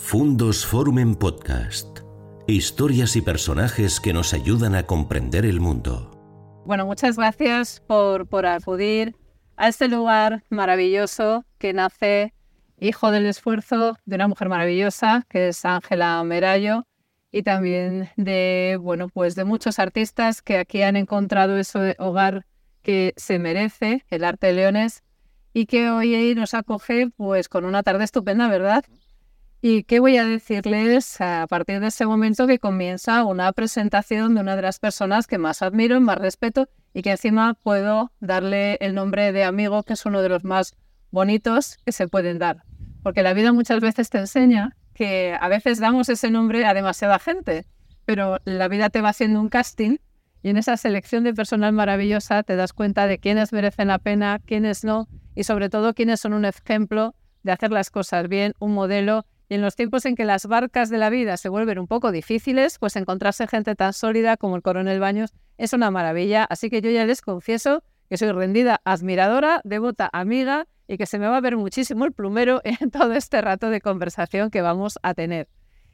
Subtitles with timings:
[0.00, 1.98] Fundos Forum en Podcast.
[2.46, 6.62] Historias y personajes que nos ayudan a comprender el mundo.
[6.64, 9.16] Bueno, muchas gracias por, acudir
[9.56, 12.32] a este lugar maravilloso que nace
[12.78, 16.86] hijo del esfuerzo de una mujer maravillosa que es Ángela Merayo
[17.30, 22.46] y también de bueno pues de muchos artistas que aquí han encontrado ese hogar
[22.82, 25.02] que se merece el arte de leones
[25.52, 28.84] y que hoy nos acoge pues con una tarde estupenda verdad
[29.60, 34.40] y qué voy a decirles a partir de ese momento que comienza una presentación de
[34.40, 38.94] una de las personas que más admiro, más respeto y que encima puedo darle el
[38.94, 40.74] nombre de amigo, que es uno de los más
[41.10, 42.62] bonitos que se pueden dar.
[43.02, 47.18] Porque la vida muchas veces te enseña que a veces damos ese nombre a demasiada
[47.18, 47.66] gente,
[48.04, 49.96] pero la vida te va haciendo un casting
[50.40, 54.38] y en esa selección de personal maravillosa te das cuenta de quiénes merecen la pena,
[54.44, 58.74] quiénes no y sobre todo quiénes son un ejemplo de hacer las cosas bien, un
[58.74, 61.86] modelo y en los tiempos en que las barcas de la vida se vuelven un
[61.86, 66.44] poco difíciles, pues encontrarse gente tan sólida como el coronel Baños es una maravilla.
[66.44, 71.18] Así que yo ya les confieso que soy rendida, admiradora, devota, amiga y que se
[71.18, 74.98] me va a ver muchísimo el plumero en todo este rato de conversación que vamos
[75.02, 75.48] a tener.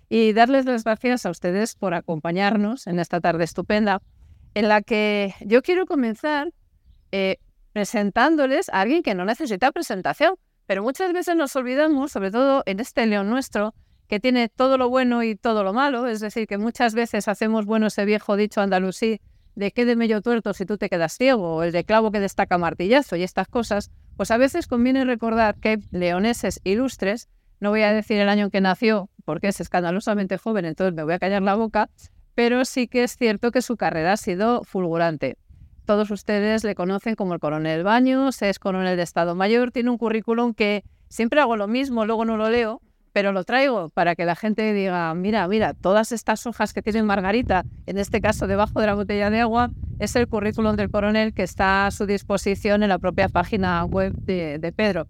[0.08, 4.02] Y darles las gracias a ustedes por acompañarnos en esta tarde estupenda,
[4.55, 6.52] en la que yo quiero comenzar
[7.11, 7.39] eh,
[7.72, 10.34] presentándoles a alguien que no necesita presentación,
[10.67, 13.75] pero muchas veces nos olvidamos, sobre todo en este león nuestro,
[14.09, 17.65] que tiene todo lo bueno y todo lo malo, es decir, que muchas veces hacemos
[17.65, 19.20] bueno ese viejo dicho andalusí
[19.55, 22.20] de qué de medio tuerto si tú te quedas ciego, o el de clavo que
[22.20, 27.29] destaca martillazo y estas cosas, pues a veces conviene recordar que leoneses ilustres,
[27.61, 31.05] no voy a decir el año en que nació, porque es escandalosamente joven, entonces me
[31.05, 31.89] voy a callar la boca,
[32.35, 35.37] pero sí que es cierto que su carrera ha sido fulgurante.
[35.84, 39.98] Todos ustedes le conocen como el coronel Baños, es coronel de Estado Mayor, tiene un
[39.98, 42.80] currículum que siempre hago lo mismo, luego no lo leo,
[43.12, 47.02] pero lo traigo para que la gente diga, mira, mira, todas estas hojas que tiene
[47.02, 51.34] Margarita, en este caso debajo de la botella de agua, es el currículum del coronel
[51.34, 55.06] que está a su disposición en la propia página web de, de Pedro.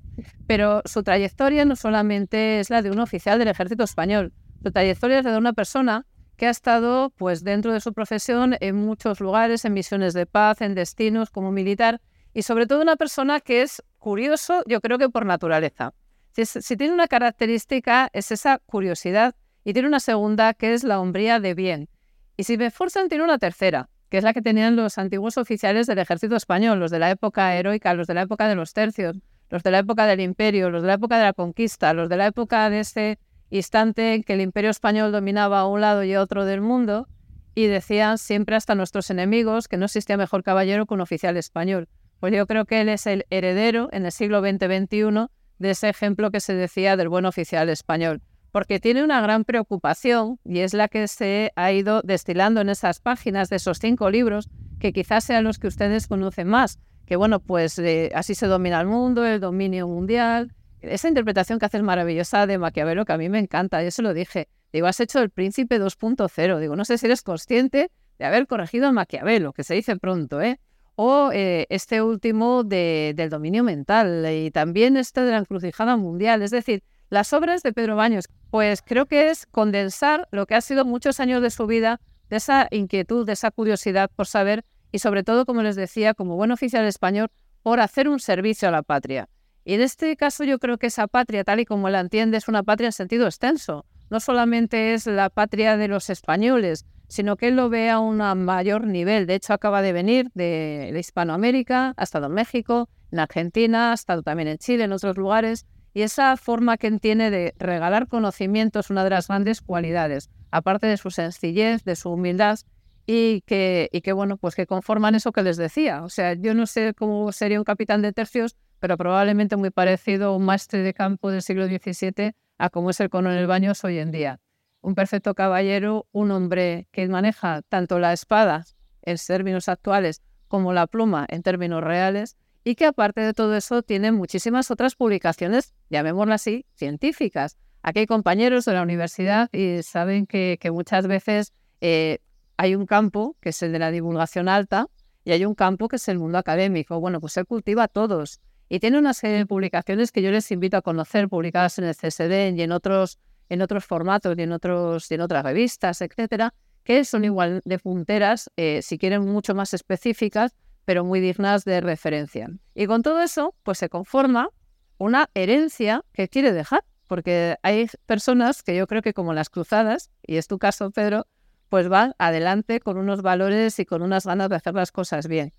[0.47, 4.33] Pero su trayectoria no solamente es la de un oficial del ejército español,
[4.63, 6.05] su trayectoria es la de una persona
[6.37, 10.61] que ha estado pues dentro de su profesión en muchos lugares, en misiones de paz,
[10.61, 12.01] en destinos como militar
[12.33, 15.95] y sobre todo una persona que es curioso, yo creo que por naturaleza.
[16.33, 21.39] Si, tiene una característica es esa curiosidad y tiene una segunda que es la hombría
[21.39, 21.89] de bien.
[22.37, 25.87] Y si me forzan tiene una tercera, que es la que tenían los antiguos oficiales
[25.87, 29.17] del ejército español, los de la época heroica, los de la época de los tercios,
[29.49, 32.17] los de la época del imperio, los de la época de la conquista, los de
[32.17, 33.19] la época de ese
[33.51, 37.09] instante en que el imperio español dominaba a un lado y a otro del mundo,
[37.55, 41.89] y decían siempre hasta nuestros enemigos que no existía mejor caballero que un oficial español.
[42.21, 45.29] Pues yo creo que él es el heredero en el siglo XX-XXI
[45.59, 50.39] de ese ejemplo que se decía del buen oficial español, porque tiene una gran preocupación
[50.45, 54.49] y es la que se ha ido destilando en esas páginas de esos cinco libros,
[54.81, 58.81] que quizás sean los que ustedes conocen más, que bueno, pues eh, así se domina
[58.81, 60.53] el mundo, el dominio mundial,
[60.89, 64.15] esa interpretación que haces maravillosa de Maquiavelo, que a mí me encanta, yo se lo
[64.15, 64.49] dije.
[64.73, 66.59] Digo, has hecho el príncipe 2.0.
[66.59, 70.41] Digo, no sé si eres consciente de haber corregido a Maquiavelo, que se dice pronto,
[70.41, 70.61] ¿eh?
[70.97, 76.43] O eh, este último de, del dominio mental y también este de la encrucijada mundial.
[76.43, 80.61] Es decir, las obras de Pedro Baños, pues creo que es condensar lo que ha
[80.61, 85.01] sido muchos años de su vida, de esa inquietud, de esa curiosidad por saber y
[85.01, 87.29] sobre todo, como les decía, como buen oficial español,
[87.63, 89.29] por hacer un servicio a la patria.
[89.65, 92.49] Y en este caso yo creo que esa patria, tal y como la entiende, es
[92.49, 93.87] una patria en sentido extenso.
[94.11, 98.19] No solamente es la patria de los españoles, sino que él lo ve a un
[98.45, 99.27] mayor nivel.
[99.27, 104.23] De hecho, acaba de venir de, Hispanoamérica, ha estado en México, en Argentina, ha estado
[104.23, 105.67] también en Chile, en otros lugares.
[105.95, 110.29] Y esa forma que él tiene de regalar conocimiento es una de las grandes cualidades,
[110.51, 112.59] aparte de su sencillez, de su humildad
[113.07, 116.03] y que, y que bueno, pues que conforman eso que les decía.
[116.03, 120.27] O sea, yo no sé cómo sería un capitán de tercios pero probablemente muy parecido
[120.27, 123.99] a un maestre de campo del siglo XVII a como es el coronel Baños hoy
[123.99, 124.41] en día.
[124.83, 128.67] Un perfecto caballero, un hombre que maneja tanto la espada
[129.01, 133.83] en términos actuales como la pluma en términos reales y que aparte de todo eso
[133.83, 137.57] tiene muchísimas otras publicaciones, llamémoslas así, científicas.
[137.81, 142.19] Aquí hay compañeros de la universidad y saben que, muchas veces eh,
[142.59, 144.89] hay un campo que es el de la divulgación alta
[145.25, 147.01] y hay un campo que es el mundo académico.
[147.01, 150.77] Bueno, pues él cultiva todos y tiene una serie de publicaciones que yo les invito
[150.77, 153.19] a conocer, publicadas en el CSD y en otros,
[153.49, 158.51] en otros formatos y en, otros, en otras revistas, etcétera, que son igual de punteras,
[158.57, 162.51] eh, si quieren mucho más específicas, pero muy dignas de referencia.
[162.75, 164.51] Y con todo eso, pues se conforma
[164.99, 166.85] una herencia que quiere dejar.
[167.07, 171.27] porque hay personas que yo creo que como las cruzadas, y es tu caso, Pedro,
[171.69, 175.53] pues van adelante con unos valores y con unas ganas de hacer las cosas bien.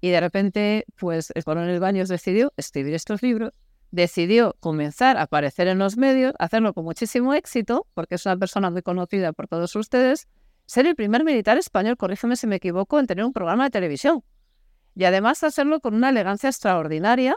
[0.00, 3.52] Y de repente, pues el coronel Baños decidió escribir estos libros,
[3.90, 8.70] decidió comenzar a aparecer en los medios, hacerlo con muchísimo éxito, porque es una persona
[8.70, 10.28] muy conocida por todos ustedes,
[10.66, 14.22] ser el primer militar español, corrígeme si me equivoco, en tener un programa de televisión.
[14.94, 17.36] Y además hacerlo con una elegancia extraordinaria.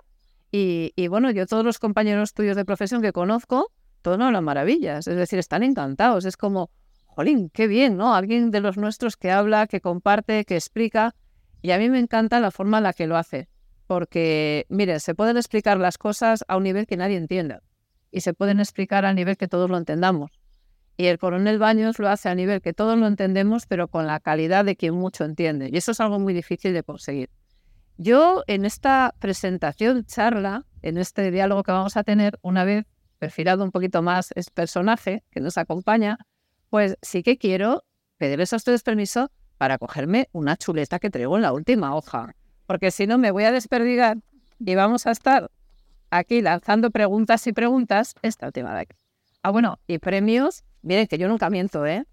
[0.51, 3.71] Y, bueno, yo todos los compañeros tuyos de profesión que conozco,
[4.03, 6.25] todos no hablan maravillas, es decir, están encantados.
[6.25, 6.69] Es como,
[7.05, 8.13] jolín, qué bien, ¿no?
[8.13, 11.15] Alguien de los nuestros que habla, que comparte, que explica.
[11.63, 13.47] Y a mí me encanta la forma en la que lo hace.
[13.87, 17.63] Porque, mire, se pueden explicar las cosas a un nivel que nadie entienda.
[18.11, 20.31] Y se pueden explicar a nivel que todos lo entendamos.
[20.97, 24.19] Y el coronel Baños lo hace a nivel que todos lo entendemos, pero con la
[24.19, 25.69] calidad de quien mucho entiende.
[25.71, 27.29] Y eso es algo muy difícil de conseguir.
[27.97, 32.85] Yo en esta presentación, charla, en este diálogo que vamos a tener, una vez
[33.19, 36.17] perfilado un poquito más es personaje que nos acompaña,
[36.69, 37.85] pues sí que quiero
[38.17, 39.31] pedirles a ustedes permiso
[39.63, 42.35] para cogerme una chuleta que traigo en la última hoja,
[42.67, 44.17] porque si no me voy a desperdigar
[44.59, 45.49] y vamos a estar
[46.09, 48.97] aquí lanzando preguntas y preguntas esta última de aquí.
[49.41, 52.03] Ah, bueno, y premios Miren, que yo nunca miento, ¿eh?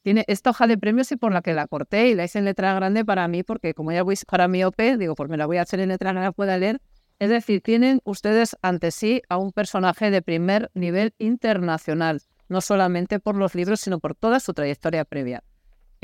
[0.00, 2.46] Tiene esta hoja de premios y por la que la corté y la hice en
[2.46, 5.44] letra grande para mí, porque como ya voy para mi OP, digo, pues me la
[5.44, 6.80] voy a hacer en letra grande, pueda leer.
[7.18, 13.20] Es decir, tienen ustedes ante sí a un personaje de primer nivel internacional, no solamente
[13.20, 15.42] por los libros, sino por toda su trayectoria previa.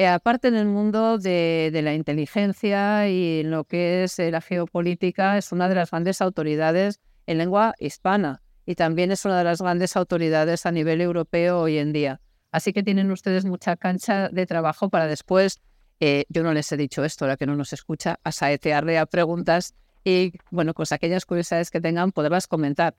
[0.02, 4.40] Eh, aparte en el mundo de, la inteligencia y en lo que es eh, la
[4.40, 9.44] geopolítica, es una de las grandes autoridades en lengua hispana y también es una de
[9.44, 12.20] las grandes autoridades a nivel europeo hoy en día.
[12.50, 15.60] Así que tienen ustedes mucha cancha de trabajo para después,
[16.00, 19.76] eh, yo no les he dicho esto, la que no nos escucha, a a preguntas
[20.02, 22.96] y, bueno, pues aquellas curiosidades que tengan, poderlas comentar.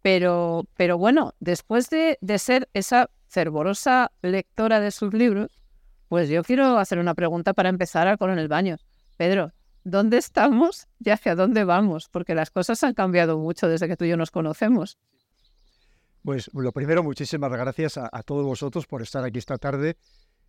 [0.00, 5.50] Pero, pero bueno, después de, de ser esa fervorosa lectora de sus libros,
[6.08, 8.76] pues yo quiero hacer una pregunta para empezar con el baño.
[9.16, 9.52] Pedro,
[9.84, 14.04] dónde estamos y hacia dónde vamos, porque las cosas han cambiado mucho desde que tú
[14.04, 14.98] y yo nos conocemos.
[16.22, 19.96] Pues lo primero, muchísimas gracias a, todos vosotros por estar aquí esta tarde.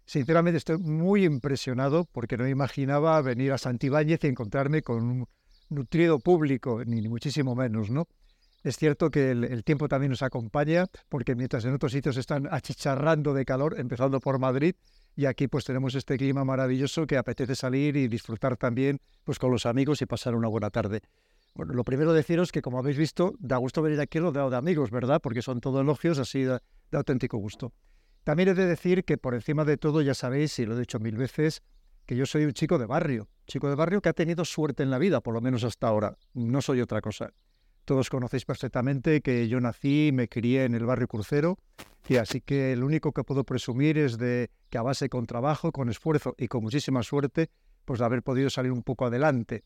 [0.05, 5.27] Sinceramente estoy muy impresionado porque no imaginaba venir a Santibáñez y encontrarme con un
[5.69, 8.07] nutrido público, ni, muchísimo menos, ¿no?
[8.63, 13.35] Es cierto que el, tiempo también nos acompaña, porque mientras en otros sitios están achicharrando
[13.35, 14.73] de calor, empezando por Madrid,
[15.17, 19.51] y aquí pues tenemos este clima maravilloso que apetece salir y disfrutar también pues con
[19.51, 21.01] los amigos y pasar una buena tarde.
[21.55, 24.91] Bueno, lo primero deciros que como habéis visto, da gusto venir aquí rodeado de amigos,
[24.91, 25.19] ¿verdad?
[25.19, 26.59] Porque son todos elogios así de,
[26.91, 27.73] de auténtico gusto.
[28.23, 30.99] También he de decir que por encima de todo, ya sabéis, y lo he dicho
[30.99, 31.63] mil veces,
[32.05, 34.91] que yo soy un chico de barrio, chico de barrio que ha tenido suerte en
[34.91, 36.15] la vida, por lo menos hasta ahora.
[36.35, 37.33] No soy otra cosa.
[37.87, 41.57] Todos conocéis perfectamente que yo nací y me crié en el barrio crucero,
[42.09, 45.71] y así que lo único que puedo presumir es de que a base con trabajo,
[45.71, 47.49] con esfuerzo y con muchísima suerte,
[47.85, 49.63] pues de haber podido salir un poco adelante.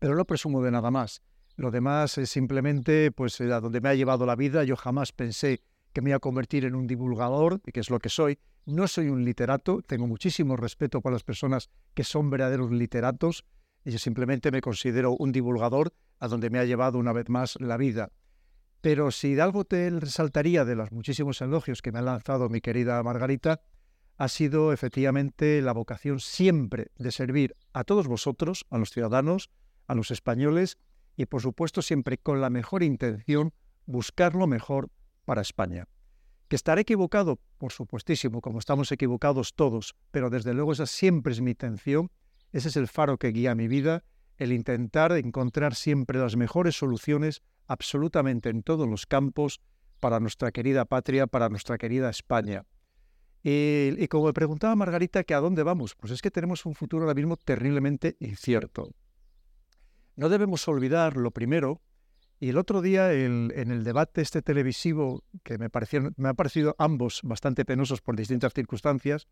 [0.00, 1.22] Pero no presumo de nada más.
[1.54, 4.64] Lo demás es simplemente pues a donde me ha llevado la vida.
[4.64, 5.62] Yo jamás pensé
[5.92, 8.40] que me iba a convertir en un divulgador, que es lo que soy.
[8.66, 13.44] No soy un literato, tengo muchísimo respeto por las personas que son verdaderos literatos,
[13.84, 17.76] yo simplemente me considero un divulgador a donde me ha llevado una vez más la
[17.76, 18.10] vida.
[18.80, 23.02] Pero si algo te resaltaría de los muchísimos elogios que me ha lanzado mi querida
[23.02, 23.62] Margarita,
[24.16, 29.50] ha sido efectivamente la vocación siempre de servir a todos vosotros, a los ciudadanos,
[29.86, 30.78] a los españoles,
[31.16, 33.52] y por supuesto siempre con la mejor intención,
[33.86, 34.90] buscar lo mejor
[35.24, 35.88] para España.
[36.48, 41.40] Que estaré equivocado, por supuestísimo, como estamos equivocados todos, pero desde luego esa siempre es
[41.40, 42.10] mi intención,
[42.52, 44.04] ese es el faro que guía mi vida
[44.38, 49.60] el intentar encontrar siempre las mejores soluciones absolutamente en todos los campos
[50.00, 52.64] para nuestra querida patria, para nuestra querida España.
[53.42, 57.14] Y, como me preguntaba Margarita a dónde vamos, pues es que tenemos un futuro ahora
[57.14, 58.90] mismo terriblemente incierto.
[60.16, 61.82] No debemos olvidar lo primero,
[62.40, 65.68] y el otro día en el debate este televisivo, que me,
[66.16, 69.28] me ha parecido ambos bastante penosos por distintas circunstancias,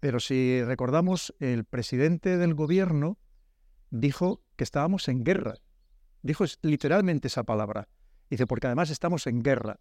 [0.00, 3.18] pero si recordamos, el presidente del gobierno
[3.94, 5.54] dijo que estábamos en guerra.
[6.22, 7.88] Dijo literalmente esa palabra.
[8.28, 9.78] Dice, porque además estamos en guerra.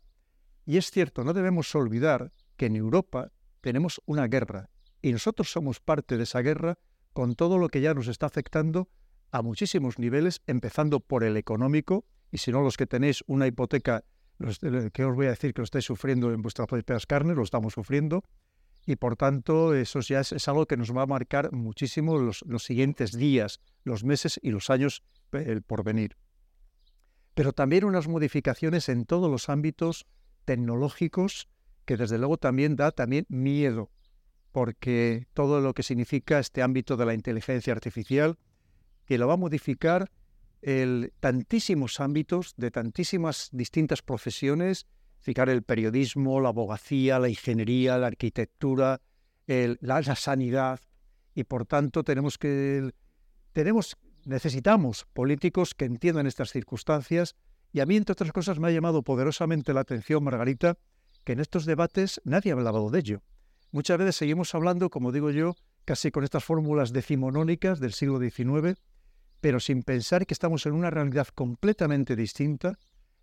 [0.66, 4.70] Y es cierto, no debemos olvidar que en Europa tenemos una guerra
[5.02, 6.78] y nosotros somos parte de esa guerra
[7.14, 8.88] con todo lo que ya nos está afectando
[9.32, 14.04] a muchísimos niveles, empezando por el económico, y si no los que tenéis una hipoteca,
[14.94, 17.74] que os voy a decir que lo estáis sufriendo en vuestras propias carnes, lo estamos
[17.74, 18.24] sufriendo,
[18.86, 23.12] y por tanto eso ya es, algo que nos va a marcar muchísimo los, siguientes
[23.18, 25.04] días, los meses y los años
[25.68, 26.18] por venir.
[27.34, 30.06] pero también unas modificaciones en todos los ámbitos
[30.46, 31.48] tecnológicos
[31.86, 33.90] que desde luego también da también miedo,
[34.52, 38.38] porque todo lo que significa este ámbito de la inteligencia artificial,
[39.06, 40.12] que lo va a modificar
[40.62, 44.88] el, tantísimos ámbitos de tantísimas distintas profesiones,
[45.26, 49.02] el periodismo, la abogacía, la ingeniería, la arquitectura,
[49.48, 50.80] la, sanidad,
[51.34, 52.92] y por tanto tenemos que
[53.52, 57.36] tenemos necesitamos políticos que entiendan estas circunstancias
[57.72, 60.78] y a mí entre otras cosas me ha llamado poderosamente la atención Margarita
[61.24, 63.22] que en estos debates nadie ha hablado de ello.
[63.72, 68.80] Muchas veces seguimos hablando, como digo yo, casi con estas fórmulas decimonónicas del siglo XIX,
[69.42, 72.78] pero sin pensar que estamos en una realidad completamente distinta.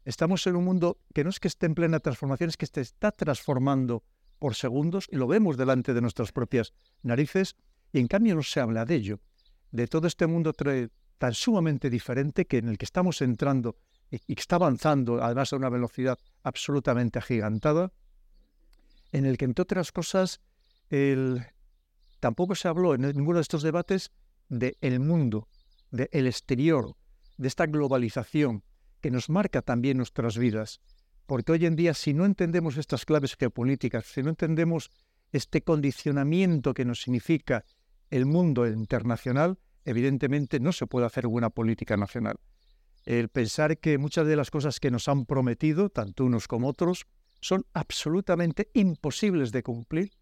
[0.04, 2.80] Estamos en un mundo que no es que esté en plena transformación, es que se
[2.80, 4.02] está transformando
[4.38, 7.56] por segundos y lo vemos delante de nuestras propias narices.
[7.92, 9.20] Y en cambio no se habla de ello,
[9.70, 10.52] de todo este mundo
[11.18, 13.76] tan sumamente diferente que en el que estamos entrando
[14.10, 17.92] y que está avanzando además a una velocidad absolutamente agigantada,
[19.12, 20.40] en el que, entre otras cosas,
[20.88, 21.44] el,
[22.20, 24.12] tampoco se habló en ninguno de estos debates
[24.48, 25.48] del el mundo,
[25.90, 26.96] del exterior,
[27.36, 28.64] de esta globalización
[29.00, 30.80] que nos marca también nuestras vidas.
[31.26, 34.90] Porque hoy en día, si no entendemos estas claves geopolíticas, si no entendemos
[35.32, 37.64] este condicionamiento que nos significa
[38.10, 42.36] el mundo internacional, evidentemente no se puede hacer buena política nacional
[43.04, 47.06] el pensar que muchas de las cosas que nos han prometido, tanto unos como otros,
[47.40, 50.12] son absolutamente imposibles de cumplir,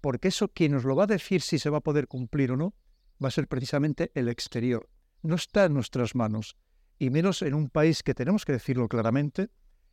[0.00, 2.56] porque eso quien nos lo va a decir si se va a poder cumplir o
[2.56, 2.74] no,
[3.22, 4.88] va a ser precisamente el exterior.
[5.22, 6.56] No está en nuestras manos,
[6.98, 9.50] y menos en un país que tenemos que decirlo claramente,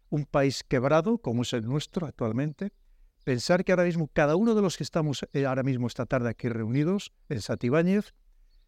[0.09, 2.71] un país quebrado como es el nuestro actualmente,
[3.23, 6.29] pensar que ahora mismo cada uno de los que estamos eh, ahora mismo esta tarde
[6.29, 8.13] aquí reunidos en Satibáñez,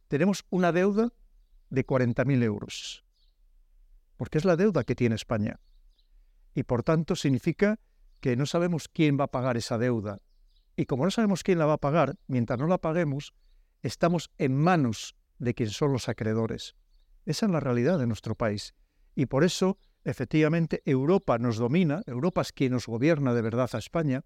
[0.08, 1.14] tenemos una deuda
[1.70, 3.06] de 40.000 euros
[4.18, 5.60] porque es la deuda que tiene España.
[6.54, 7.80] Y por tanto significa
[8.22, 10.22] que no sabemos quién va a pagar esa deuda.
[10.76, 13.34] Y como no sabemos quién la va a pagar, mientras no la paguemos,
[13.82, 16.76] estamos en manos de quien son los acreedores.
[17.26, 18.76] Esa es la realidad de nuestro país.
[19.16, 23.78] Y por eso, efectivamente, Europa nos domina, Europa es quien nos gobierna de verdad a
[23.78, 24.24] España,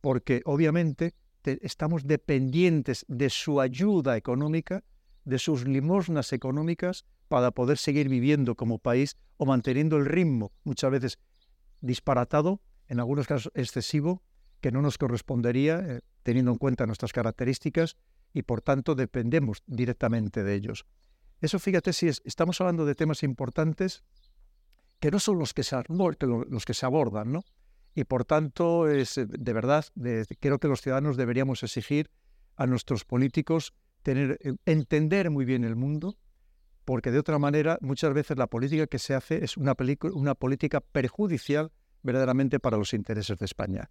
[0.00, 4.84] porque obviamente estamos dependientes de su ayuda económica,
[5.24, 10.90] de sus limosnas económicas, para poder seguir viviendo como país o manteniendo el ritmo, muchas
[10.90, 11.18] veces
[11.80, 14.22] disparatado, en algunos casos excesivo,
[14.60, 17.96] que no nos correspondería eh, teniendo en cuenta nuestras características
[18.32, 20.86] y por tanto dependemos directamente de ellos.
[21.40, 24.02] Eso fíjate si estamos hablando de temas importantes
[25.00, 27.44] que no son los que se, los abordan, ¿no?
[27.94, 29.84] Y por tanto, es, eh, de verdad,
[30.40, 32.10] creo que los ciudadanos deberíamos exigir
[32.56, 36.16] a nuestros políticos eh, entender muy bien el mundo,
[36.84, 39.76] porque de otra manera muchas veces la política que se hace es una,
[40.14, 41.70] una política perjudicial
[42.02, 43.90] verdaderamente para los intereses de España.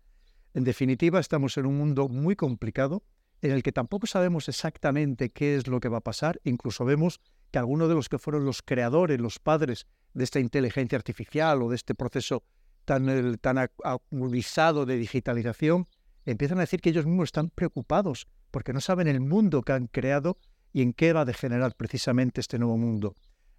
[0.53, 3.03] En definitiva, estamos en un mundo muy complicado
[3.41, 6.39] en el que tampoco sabemos exactamente qué es lo que va a pasar.
[6.43, 10.97] Incluso vemos que algunos de los que fueron los creadores, los padres de esta inteligencia
[10.97, 12.43] artificial o de este proceso
[12.85, 15.87] tan, tan agudizado de digitalización,
[16.25, 19.87] empiezan a decir que ellos mismos están preocupados porque no saben el mundo que han
[19.87, 20.37] creado
[20.73, 23.15] y en qué va a degenerar precisamente este nuevo mundo.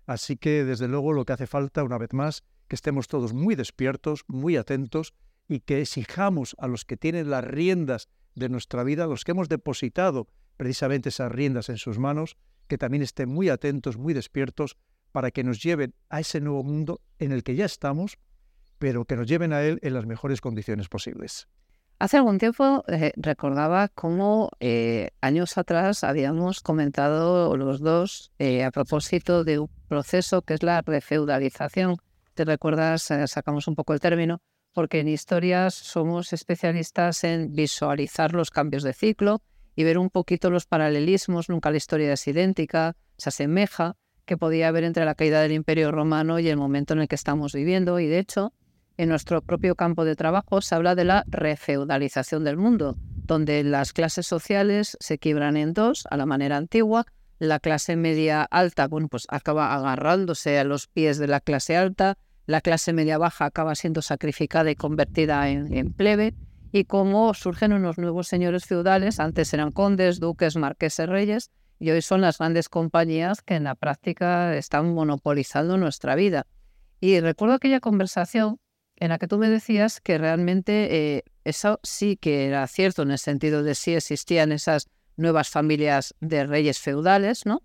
[0.07, 3.55] Así que, desde luego, lo que hace falta, una vez más, que estemos todos muy
[3.55, 5.15] despiertos, muy atentos
[5.49, 9.49] y que exijamos a los que tienen las riendas de nuestra vida, los que hemos
[9.49, 12.37] depositado precisamente esas riendas en sus manos,
[12.69, 14.77] que también estén muy atentos, muy despiertos,
[15.11, 18.19] para que nos lleven a ese nuevo mundo en el que ya estamos,
[18.79, 21.49] pero que nos lleven a él en las mejores condiciones posibles.
[21.99, 28.71] Hace algún tiempo eh, recordaba cómo eh, años atrás habíamos comentado los dos eh, a
[28.71, 31.97] propósito de un proceso que es la refeudalización.
[32.35, 33.11] ¿Te recuerdas?
[33.27, 34.41] sacamos un poco el término,
[34.73, 39.43] porque en historias somos especialistas en visualizar los cambios de ciclo
[39.79, 41.49] y ver un poquito los paralelismos.
[41.49, 43.95] Nunca la historia es idéntica, se asemeja,
[44.25, 47.15] que podía haber entre la caída del Imperio Romano y el momento en el que
[47.15, 48.01] estamos viviendo.
[48.01, 48.53] Y de hecho,
[48.97, 53.93] en nuestro propio campo de trabajo se habla de la refeudalización del mundo, donde las
[53.93, 57.07] clases sociales se quiebran en dos a la manera antigua.
[57.39, 62.19] La clase media alta, bueno, pues acaba agarrándose a los pies de la clase alta,
[62.47, 66.35] la clase media baja acaba siendo sacrificada y convertida en, en plebe,
[66.73, 72.03] y cómo surgen unos nuevos señores feudales, antes eran condes, duques, marqueses, reyes, y hoy
[72.03, 76.47] son las grandes compañías que en la práctica están monopolizando nuestra vida.
[77.01, 78.59] Y recuerdo aquella conversación
[78.97, 83.13] en la que tú me decías que realmente eh, eso sí que era cierto en
[83.13, 87.63] el sentido de si existían esas nuevas familias de reyes feudales, ¿no?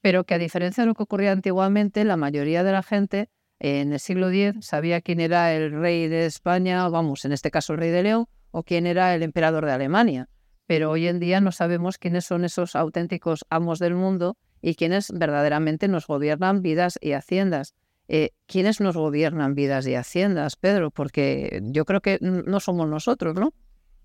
[0.00, 3.28] Pero que a diferencia de lo que ocurría antiguamente, la mayoría de la gente
[3.58, 7.72] en el siglo X sabía quién era el rey de España, vamos, en este caso
[7.72, 10.28] el rey de León, o quién era el emperador de Alemania.
[10.66, 15.10] Pero hoy en día no sabemos quiénes son esos auténticos amos del mundo y quiénes
[15.12, 17.74] verdaderamente nos gobiernan vidas y haciendas.
[18.08, 20.90] Eh, ¿Quiénes nos gobiernan vidas y haciendas, Pedro?
[20.90, 23.52] Porque yo creo que no somos nosotros, ¿no?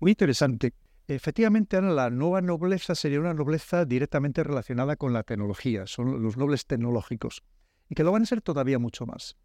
[0.00, 0.72] Muy interesante.
[1.06, 6.38] Efectivamente, Ana, la nueva nobleza sería una nobleza directamente relacionada con la tecnología, son los
[6.38, 7.42] nobles tecnológicos,
[7.90, 9.36] y que lo van a ser todavía mucho más.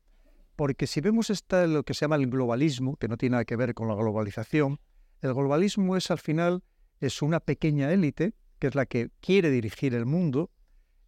[0.55, 3.57] Porque si vemos esta, lo que se llama el globalismo, que no tiene nada que
[3.57, 4.79] ver con la globalización,
[5.21, 6.63] el globalismo es al final
[6.99, 10.51] es una pequeña élite, que es la que quiere dirigir el mundo,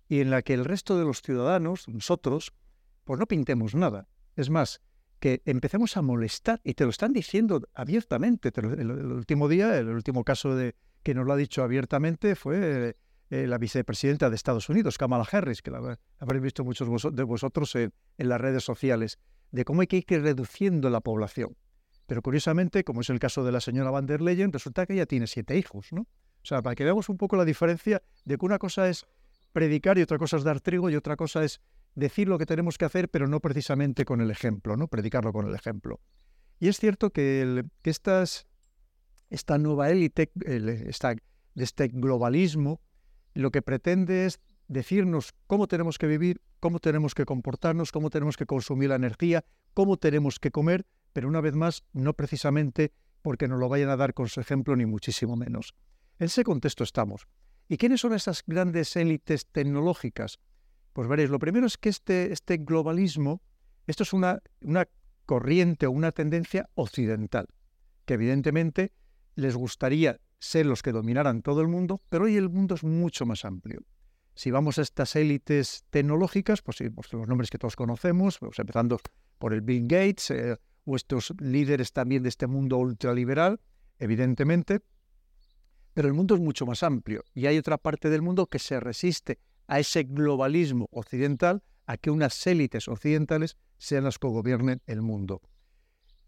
[0.08, 2.54] y en la que el resto de los ciudadanos, nosotros,
[3.04, 4.08] pues no pintemos nada.
[4.36, 4.82] Es más,
[5.20, 8.52] que empecemos a molestar, y te lo están diciendo abiertamente.
[8.56, 12.96] el, último día, el último caso de que nos lo ha dicho abiertamente fue
[13.30, 17.76] eh, la vicepresidenta de Estados Unidos, Kamala Harris, que la habréis visto muchos de vosotros
[17.76, 19.20] en, las redes sociales,
[19.52, 21.56] de cómo hay que ir reduciendo la población.
[22.12, 25.06] Pero curiosamente, como es el caso de la señora Van der Leyen, resulta que ella
[25.06, 26.02] tiene siete hijos, ¿no?
[26.02, 29.06] O sea, para que veamos un poco la diferencia de que una cosa es
[29.54, 31.62] predicar y otra cosa es dar trigo y otra cosa es
[31.96, 34.90] decir lo que tenemos que hacer, pero no precisamente con el ejemplo, ¿no?
[34.90, 36.02] Predicarlo con el ejemplo.
[36.60, 40.34] Y es cierto que, esta nueva élite,
[41.56, 42.82] este globalismo,
[43.36, 48.36] lo que pretende es decirnos cómo tenemos que vivir, cómo tenemos que comportarnos, cómo tenemos
[48.36, 53.48] que consumir la energía, cómo tenemos que comer, pero una vez más, no precisamente porque
[53.48, 55.76] nos lo vayan a dar con su ejemplo, ni muchísimo menos.
[56.20, 57.28] En ese contexto estamos.
[57.68, 60.40] ¿Y quiénes son esas grandes élites tecnológicas?
[60.94, 63.42] Pues veréis, lo primero es que este, este globalismo,
[63.88, 64.88] esto es una, una
[65.26, 67.48] corriente o una tendencia occidental,
[68.06, 68.92] que evidentemente
[69.36, 73.26] les gustaría ser los que dominaran todo el mundo, pero hoy el mundo es mucho
[73.26, 73.82] más amplio.
[74.34, 79.00] Si vamos a estas élites tecnológicas, pues, pues los nombres que todos conocemos, pues empezando
[79.38, 83.60] por el Bill Gates, eh, o estos líderes también de este mundo ultraliberal,
[84.00, 84.82] evidentemente,
[85.94, 88.80] pero el mundo es mucho más amplio y hay otra parte del mundo que se
[88.80, 95.02] resiste a ese globalismo occidental, a que unas élites occidentales sean las que gobiernen el
[95.02, 95.42] mundo.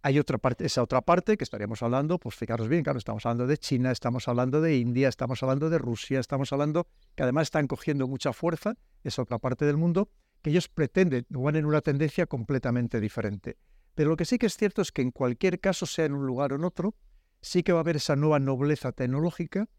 [0.01, 3.47] Hay otra parte, esa otra parte que estaríamos hablando, pues fijaros bien, claro, estamos hablando
[3.47, 7.67] de China, estamos hablando de India, estamos hablando de Rusia, estamos hablando que además están
[7.67, 10.09] cogiendo mucha fuerza, esa otra parte del mundo,
[10.41, 13.57] que ellos pretenden, van en una tendencia completamente diferente.
[13.95, 16.25] Pero lo que sí que es cierto es que en cualquier caso, sea en un
[16.25, 16.95] lugar o en otro,
[17.41, 19.69] sí que va a haber esa nueva nobleza tecnológica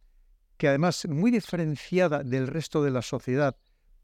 [0.56, 3.56] que además muy diferenciada del resto de la sociedad,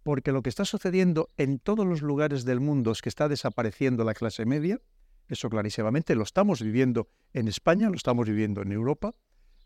[0.02, 4.02] porque lo que está sucediendo en todos los lugares del mundo es que está desapareciendo
[4.02, 4.80] la clase media,
[5.28, 9.14] eso clarísimamente lo estamos viviendo en España, lo estamos viviendo en Europa,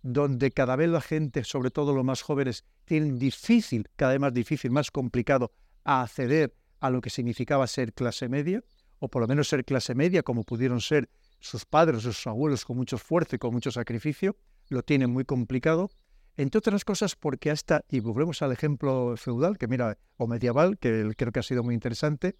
[0.03, 4.35] donde cada vez la gente, sobre todo los más jóvenes, tienen difícil, cada vez más
[4.35, 5.53] difícil, más complicado
[5.85, 8.63] a acceder a lo que significaba ser clase media,
[8.99, 11.09] o por lo menos ser clase media como pudieron ser
[11.41, 14.37] sus padres, sus abuelos con mucho esfuerzo y con mucho sacrificio,
[14.69, 15.91] lo tienen muy complicado
[16.37, 21.13] entre otras cosas porque hasta, y volvemos al ejemplo feudal, que mira, o medieval, que
[21.17, 22.35] creo que ha sido muy interesante,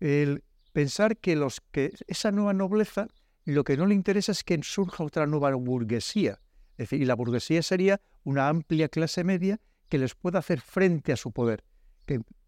[0.00, 3.08] el pensar que, los, que esa nueva nobleza
[3.44, 6.40] lo que no le interesa es que surja otra nueva burguesía.
[6.72, 11.12] Es decir, y la burguesía sería una amplia clase media que les pueda hacer frente
[11.12, 11.64] a su poder,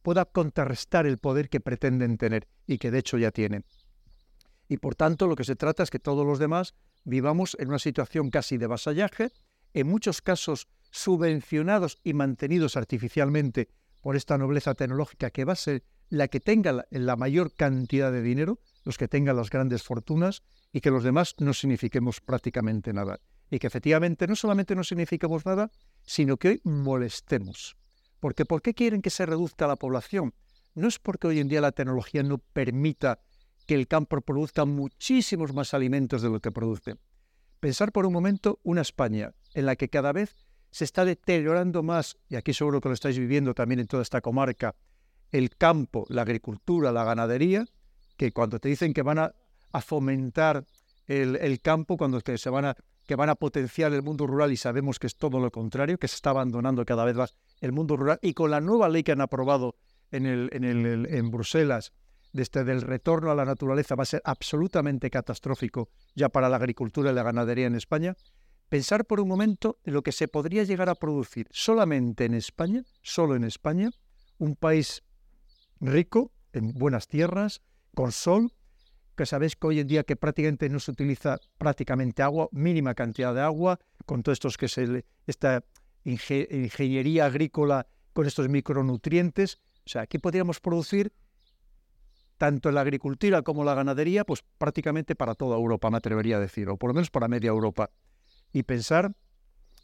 [0.03, 3.65] pueda contrarrestar el poder que pretenden tener y que de hecho ya tienen.
[4.69, 7.79] Y por tanto, lo que se trata es que todos los demás vivamos en una
[7.79, 9.33] situación casi de vasallaje,
[9.75, 13.69] en muchos casos subvencionados y mantenidos artificialmente
[14.01, 18.23] por esta nobleza tecnológica que va a ser la que tenga la, mayor cantidad de
[18.23, 23.21] dinero, los que tengan las grandes fortunas, y que los demás no signifiquemos prácticamente nada.
[23.51, 25.71] Y que efectivamente no solamente no signifiquemos nada,
[26.03, 27.77] sino que hoy molestemos.
[28.21, 30.35] Porque ¿por qué quieren que se reduzca la población?
[30.75, 33.19] No es porque hoy en día la tecnología no permita
[33.67, 36.97] que el campo produzca muchísimos más alimentos de lo que produce.
[37.61, 40.37] Pensar por un momento una España en la que cada vez
[40.71, 44.21] se está deteriorando más, y aquí seguro que lo estáis viviendo también en toda esta
[44.21, 44.75] comarca,
[45.33, 47.67] el campo, la agricultura, la ganadería,
[48.17, 49.35] que cuando te dicen que van a,
[49.81, 50.67] fomentar
[51.07, 52.77] el, campo, cuando que se van a
[53.11, 56.07] que van a potenciar el mundo rural y sabemos que es todo lo contrario, que
[56.07, 59.11] se está abandonando cada vez más el mundo rural y con la nueva ley que
[59.11, 59.75] han aprobado
[60.12, 61.92] en, el, en, el, en Bruselas
[62.33, 67.11] desde el retorno a la naturaleza va a ser absolutamente catastrófico ya para la agricultura
[67.11, 68.14] y la ganadería en España,
[68.68, 72.85] pensar por un momento en lo que se podría llegar a producir solamente en España,
[73.03, 73.90] solo en España,
[74.38, 75.03] un país
[75.81, 77.61] rico, en buenas tierras,
[77.92, 78.53] con sol,
[79.16, 83.35] que sabéis que hoy en día que prácticamente no se utiliza prácticamente agua, mínima cantidad
[83.35, 85.64] de agua, con todo estos que se esta
[86.05, 89.59] ingeniería agrícola con estos micronutrientes.
[89.87, 91.12] O sea, aquí podríamos producir
[92.38, 96.40] tanto en la agricultura como la ganadería, pues prácticamente para toda Europa, me atrevería a
[96.40, 97.90] decir, o por lo menos para media Europa.
[98.53, 99.14] Y pensar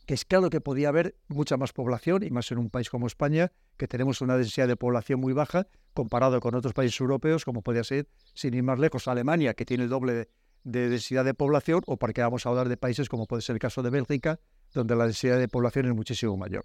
[0.06, 3.08] que es claro que podía haber mucha más población, y más en un país como
[3.08, 7.62] España, que tenemos una densidad de población muy baja, comparado con otros países europeos, como
[7.62, 10.28] podría ser, sin ir más lejos, Alemania, que tiene el doble
[10.62, 13.54] de, densidad de población, o para que vamos a hablar de países como puede ser
[13.56, 14.38] el caso de Bélgica,
[14.72, 16.64] donde la densidad de población es muchísimo mayor.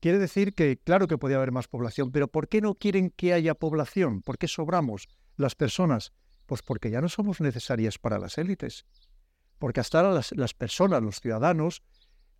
[0.00, 3.32] Quiere decir que, claro que podía haber más población, pero ¿por qué no quieren que
[3.32, 4.20] haya población?
[4.20, 6.12] ¿Por qué sobramos las personas?
[6.44, 8.84] Pues porque ya no somos necesarias para las élites.
[9.58, 11.82] Porque hasta ahora las personas, los ciudadanos,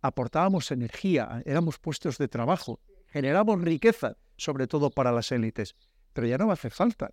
[0.01, 5.75] aportábamos energía, éramos puestos de trabajo, generamos riqueza, sobre todo para las élites.
[6.13, 7.11] Pero ya no hacer falta.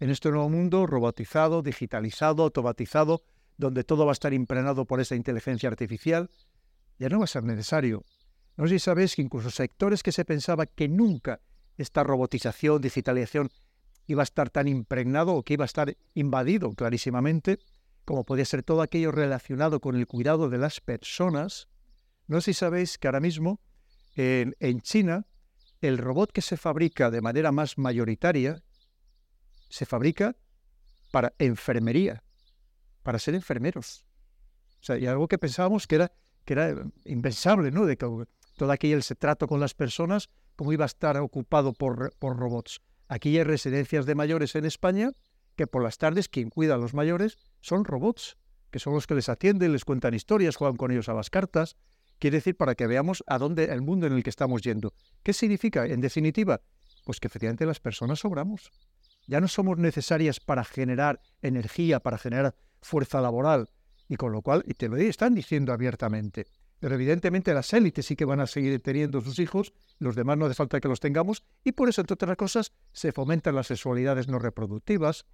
[0.00, 3.22] En este nuevo mundo robotizado, digitalizado, automatizado,
[3.56, 6.30] donde todo va a estar impregnado por esa inteligencia artificial,
[6.98, 8.04] ya no va a ser necesario.
[8.56, 11.40] No sé si sabéis que incluso sectores que se pensaba que nunca
[11.76, 13.50] esta robotización, digitalización
[14.06, 17.58] iba a estar tan impregnado o que iba a estar invadido clarísimamente,
[18.04, 21.68] como podía ser todo aquello relacionado con el cuidado de las personas,
[22.32, 23.60] no sé si sabéis que ahora mismo
[24.16, 25.26] en, China
[25.80, 28.62] el robot que se fabrica de manera más mayoritaria
[29.68, 30.36] se fabrica
[31.10, 32.24] para enfermería,
[33.02, 34.04] para ser enfermeros.
[34.80, 36.12] O sea, y algo que pensábamos que era,
[36.44, 37.84] que era impensable, ¿no?
[37.86, 38.06] De que
[38.56, 42.80] todo aquel trato con las personas, cómo iba a estar ocupado por, por robots.
[43.08, 45.12] Aquí hay residencias de mayores en España
[45.56, 48.38] que por las tardes quien cuida a los mayores son robots,
[48.70, 51.76] que son los que les atienden, les cuentan historias, juegan con ellos a las cartas,
[52.22, 54.94] Quiere decir para que veamos a dónde el mundo en el que estamos yendo.
[55.24, 55.86] ¿Qué significa?
[55.86, 56.60] En definitiva,
[57.04, 58.70] pues que efectivamente las personas sobramos.
[59.26, 63.70] Ya no somos necesarias para generar energía, para generar fuerza laboral.
[64.08, 66.46] Y con lo cual, y te lo están diciendo abiertamente.
[66.78, 70.46] Pero evidentemente las élites sí que van a seguir teniendo sus hijos, los demás no
[70.46, 74.28] hace falta que los tengamos, y por eso, entre otras cosas, se fomentan las sexualidades
[74.28, 75.26] no reproductivas,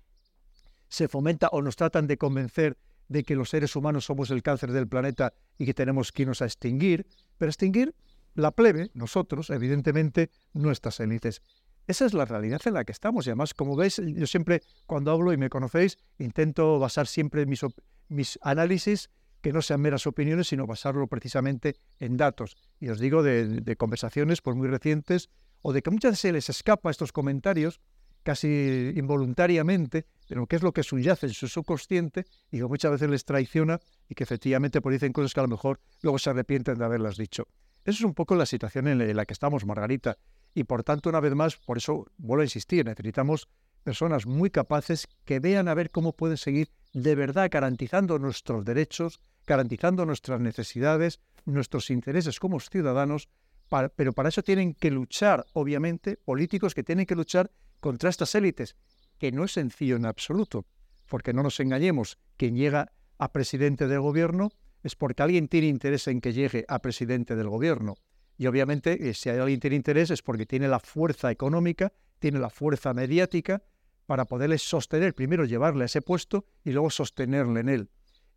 [0.88, 4.73] se fomenta o nos tratan de convencer de que los seres humanos somos el cáncer
[4.73, 7.07] del planeta y que tenemos que irnos a extinguir,
[7.38, 7.94] pero extinguir
[8.35, 11.42] la plebe, nosotros, evidentemente, nuestras élites.
[11.87, 13.27] Esa es la realidad en la que estamos.
[13.27, 17.62] Y además, como veis, yo siempre, cuando hablo y me conocéis, intento basar siempre mis,
[18.09, 22.57] mis análisis, que no sean meras opiniones, sino basarlo precisamente en datos.
[22.79, 25.31] Y os digo de, conversaciones pues, muy recientes,
[25.62, 27.81] o de que muchas veces se les escapa estos comentarios,
[28.28, 32.90] casi involuntariamente, de lo que es lo que subyace en su subconsciente y que muchas
[32.90, 36.28] veces les traiciona y que efectivamente por dicen cosas que a lo mejor luego se
[36.28, 37.48] arrepienten de haberlas dicho.
[37.86, 40.18] Esa es un poco la situación en la que estamos, Margarita.
[40.52, 43.48] Y por tanto, una vez más, por eso vuelvo a insistir, necesitamos
[43.82, 49.22] personas muy capaces que vean a ver cómo pueden seguir de verdad garantizando nuestros derechos,
[49.46, 53.30] garantizando nuestras necesidades, nuestros intereses como ciudadanos,
[53.96, 58.76] pero para eso tienen que luchar, obviamente, políticos que tienen que luchar contra estas élites,
[59.18, 60.66] que no es sencillo en absoluto,
[61.08, 64.50] porque no nos engañemos, quien llega a presidente del gobierno
[64.82, 67.96] es porque alguien tiene interés en que llegue a presidente del gobierno.
[68.36, 72.50] Y obviamente, eh, si alguien tiene interés es porque tiene la fuerza económica, tiene la
[72.50, 73.62] fuerza mediática
[74.06, 77.90] para poderle sostener, primero llevarle a ese puesto y luego sostenerle en él.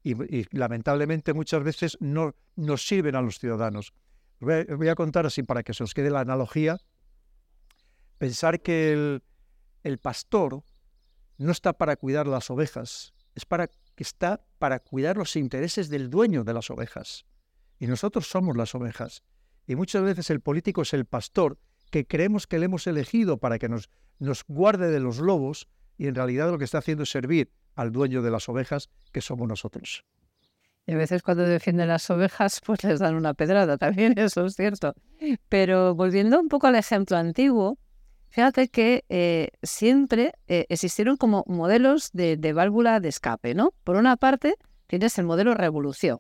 [0.03, 0.15] Y,
[0.57, 3.93] lamentablemente muchas veces no nos sirven a los ciudadanos.
[4.39, 6.77] voy a contar así para que se os quede la analogía.
[8.17, 9.23] Pensar que el,
[9.83, 10.63] el pastor
[11.37, 16.09] no está para cuidar las ovejas, es para que está para cuidar los intereses del
[16.09, 17.25] dueño de las ovejas.
[17.79, 19.23] Y nosotros somos las ovejas.
[19.65, 21.57] Y muchas veces el político es el pastor
[21.89, 23.89] que creemos que le hemos elegido para que nos,
[24.19, 25.67] nos guarde de los lobos
[25.97, 29.21] y en realidad lo que está haciendo es servir al dueño de las ovejas, que
[29.21, 30.03] somos nosotros.
[30.85, 34.55] Y a veces cuando defienden las ovejas, pues les dan una pedrada, también eso es
[34.55, 34.93] cierto.
[35.49, 37.77] Pero volviendo un poco al ejemplo antiguo,
[38.31, 43.73] Fíjate que eh, siempre eh, existieron como modelos de, válvula de escape, ¿no?
[43.83, 44.55] Por una parte,
[44.87, 46.19] tienes el modelo revolución,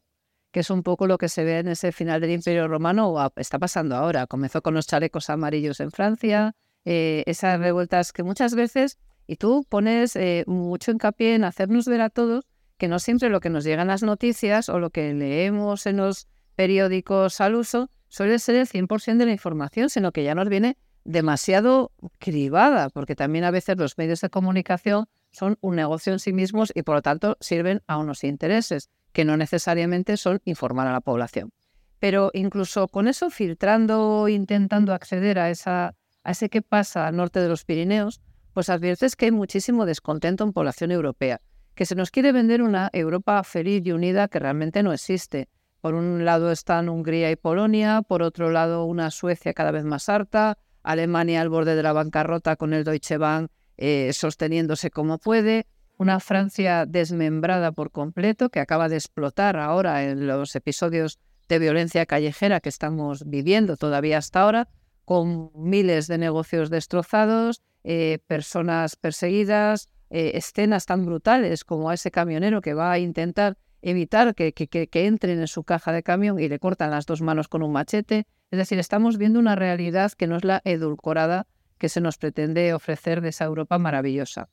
[0.51, 3.31] que es un poco lo que se ve en ese final del Imperio Romano, o
[3.37, 4.27] está pasando ahora.
[4.27, 9.65] Comenzó con los chalecos amarillos en Francia, eh, esas revueltas que muchas veces, y tú
[9.69, 12.43] pones mucho hincapié en hacernos ver a todos
[12.77, 16.27] que no siempre lo que nos llegan las noticias o lo que leemos en los
[16.55, 20.77] periódicos al uso suele ser el 100% de la información, sino que ya nos viene
[21.03, 26.33] demasiado cribada, porque también a veces los medios de comunicación son un negocio en sí
[26.33, 30.91] mismos y por lo tanto sirven a unos intereses que no necesariamente son informar a
[30.91, 31.51] la población.
[31.99, 37.39] Pero incluso con eso filtrando, intentando acceder a, esa, a ese que pasa al norte
[37.39, 38.21] de los Pirineos,
[38.53, 41.41] pues adviertes que hay muchísimo descontento en población europea,
[41.75, 45.47] que se nos quiere vender una Europa feliz y unida que realmente no existe.
[45.79, 50.09] Por un lado están Hungría y Polonia, por otro lado una Suecia cada vez más
[50.09, 55.65] harta, Alemania al borde de la bancarrota con el Deutsche Bank eh, sosteniéndose como puede,
[55.97, 62.05] una Francia desmembrada por completo que acaba de explotar ahora en los episodios de violencia
[62.05, 64.69] callejera que estamos viviendo todavía hasta ahora,
[65.05, 72.11] con miles de negocios destrozados, eh, personas perseguidas, eh, escenas tan brutales como a ese
[72.11, 76.47] camionero que va a intentar evitar que, que, entren en su caja de camión y
[76.47, 78.27] le cortan las dos manos con un machete.
[78.51, 82.73] Es decir, estamos viendo una realidad que no es la edulcorada que se nos pretende
[82.73, 84.49] ofrecer de esa Europa maravillosa.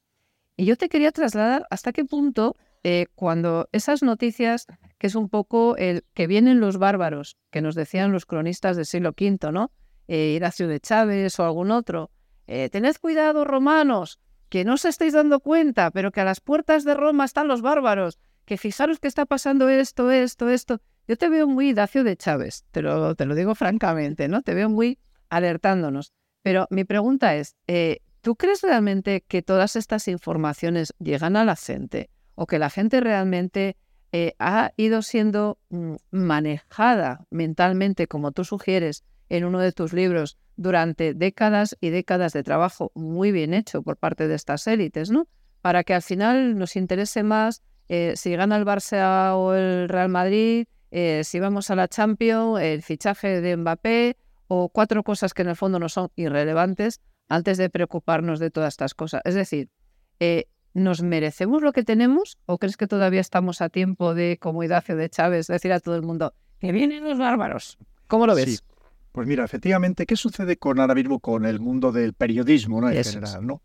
[0.57, 4.67] Y yo te quería trasladar hasta qué punto eh, cuando esas noticias,
[4.99, 8.87] que es un poco el que vienen los bárbaros, que nos decían los cronistas del
[8.87, 9.73] siglo V, ¿no?
[10.07, 12.11] Eh, de Chávez o algún otro.
[12.47, 16.85] Eh, tened cuidado, romanos, que no os estáis dando cuenta, pero que a las puertas
[16.85, 20.81] de Roma están los bárbaros, que fijaros que está pasando esto, esto, esto.
[21.07, 24.41] Yo te veo muy Dacio de Chávez, te lo, te lo digo francamente, ¿no?
[24.41, 26.15] Te veo muy alertándonos.
[26.43, 31.57] Pero mi pregunta es, eh, ¿tú crees realmente que todas estas informaciones llegan a la
[31.57, 33.77] gente o que la gente realmente
[34.13, 40.39] eh, ha ido siendo mm, manejada mentalmente, como tú sugieres en uno de tus libros,
[40.57, 45.29] durante décadas y décadas de trabajo muy bien hecho por parte de estas élites, ¿no?
[45.61, 50.09] Para que al final nos interese más eh, si gana el Barça o el Real
[50.09, 54.17] Madrid, si vamos a la Champions, el fichaje de Mbappé
[54.49, 58.75] o cuatro cosas que en el fondo no son irrelevantes antes de preocuparnos de todas
[58.75, 59.23] estas cosas.
[59.25, 59.71] Es decir,
[60.19, 64.65] eh, ¿nos merecemos lo que tenemos o crees que todavía estamos a tiempo de, como
[64.65, 67.79] Idacio de Chávez, decir a todo el mundo que vienen los bárbaros?
[68.07, 68.65] ¿Cómo lo ves?
[69.13, 72.91] Pues mira, efectivamente, ¿qué sucede con ahora mismo con el mundo del periodismo ¿no?
[72.91, 73.47] en general?
[73.47, 73.63] ¿no?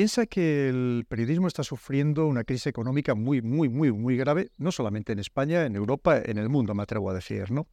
[0.00, 4.72] Piensa que el periodismo está sufriendo una crisis económica muy, muy, muy, muy grave, no
[4.72, 7.66] solamente en España, en Europa, en el mundo, me atrevo a decir, ¿no?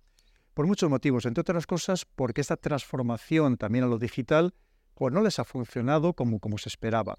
[0.54, 4.54] por muchos motivos, entre otras cosas porque esta transformación también a lo digital
[4.94, 7.16] pues no les ha funcionado como, como se esperaba.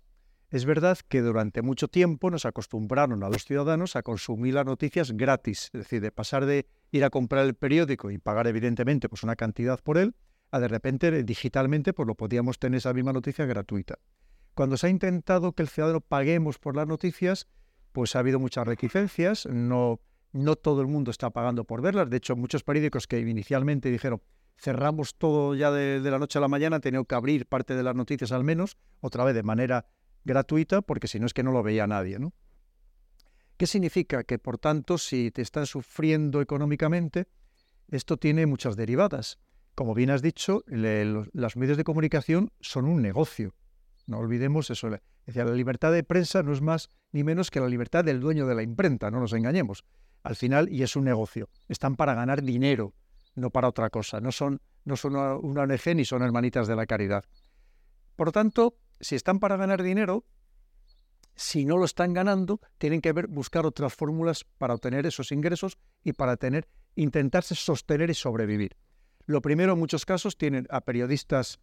[0.51, 5.13] Es verdad que durante mucho tiempo nos acostumbraron a los ciudadanos a consumir las noticias
[5.13, 9.23] gratis, es decir, de pasar de ir a comprar el periódico y pagar evidentemente pues
[9.23, 10.15] una cantidad por él,
[10.51, 13.95] a de repente digitalmente pues lo podíamos tener esa misma noticia gratuita.
[14.59, 17.47] Cuando se ha intentado que el ciudadano paguemos por las noticias,
[17.93, 20.01] pues ha habido muchas reticencias, no
[20.33, 22.11] no todo el mundo está pagando por verlas.
[22.11, 24.21] De hecho, muchos periódicos que inicialmente dijeron
[24.57, 27.85] cerramos todo ya de, la noche a la mañana, han tenido que abrir parte de
[27.85, 29.87] las noticias al menos, otra vez de manera
[30.25, 32.19] gratuita, porque si no es que no lo veía nadie.
[32.19, 32.33] ¿no?
[33.59, 34.25] ¿Qué significa?
[34.25, 37.29] Que por tanto, si te están sufriendo económicamente,
[37.93, 39.39] esto tiene muchas derivadas.
[39.77, 43.55] Como bien has dicho, los, medios de comunicación son un negocio.
[44.09, 44.89] No olvidemos eso.
[45.27, 48.47] decía, la libertad de prensa no es más ni menos que la libertad del dueño
[48.47, 49.85] de la imprenta, no nos engañemos
[50.23, 51.49] al final y es un negocio.
[51.69, 52.95] Están para ganar dinero,
[53.35, 54.21] no para otra cosa.
[54.21, 57.25] No son, no son una ONG ni son hermanitas de la caridad.
[58.17, 60.25] Por lo tanto, si están para ganar dinero,
[61.35, 66.15] si no lo están ganando, tienen que buscar otras fórmulas para obtener esos ingresos y
[66.15, 66.67] para tener,
[66.97, 68.77] intentarse sostener y sobrevivir.
[69.27, 71.61] Lo primero, en muchos casos, tienen a periodistas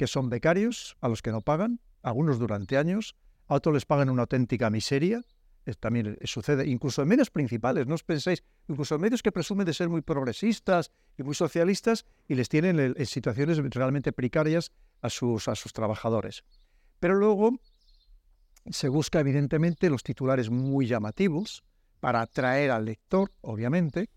[0.00, 3.16] que son becarios, a los que no pagan, algunos durante años,
[3.48, 5.20] a otros les pagan una auténtica miseria,
[5.78, 9.74] también sucede, incluso en medios principales, no os penséis, incluso en medios que presumen de
[9.74, 15.48] ser muy progresistas y muy socialistas y les tienen en, situaciones realmente precarias a sus,
[15.48, 16.44] a sus trabajadores.
[16.98, 17.60] Pero luego
[18.70, 21.62] se busca evidentemente los titulares muy llamativos
[22.00, 24.08] para atraer al lector, obviamente,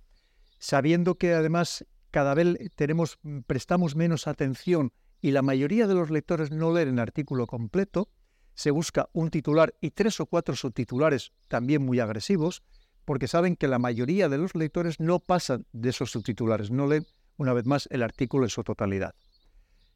[0.60, 4.94] sabiendo que además cada vez tenemos, prestamos menos atención
[5.24, 8.10] y la mayoría de los lectores no leen el artículo completo,
[8.56, 12.62] se busca un titular y tres o cuatro subtitulares también muy agresivos,
[13.06, 17.08] porque saben que la mayoría de los lectores no pasan de esos subtitulares, no leen
[17.38, 19.16] una vez más el artículo en su totalidad.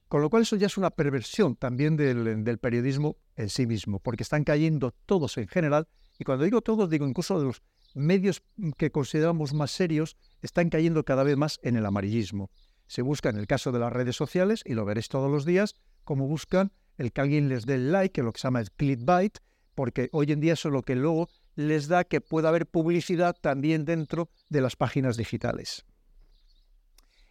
[0.08, 4.24] Con lo cual eso ya es una perversión también del, periodismo en sí mismo, porque
[4.24, 7.62] están cayendo todos en general, y cuando digo todos, digo incluso de los
[7.94, 8.44] medios
[8.78, 12.50] que consideramos más serios, están cayendo cada vez más en el amarillismo.
[12.88, 15.76] Se busca en el caso de las redes sociales, y lo veréis todos los días,
[16.04, 19.38] cómo buscan el que alguien les dé el like, lo que se llama el clickbait,
[19.76, 23.36] porque hoy en día eso es lo que luego les da que pueda haber publicidad
[23.40, 25.86] también dentro de las páginas digitales.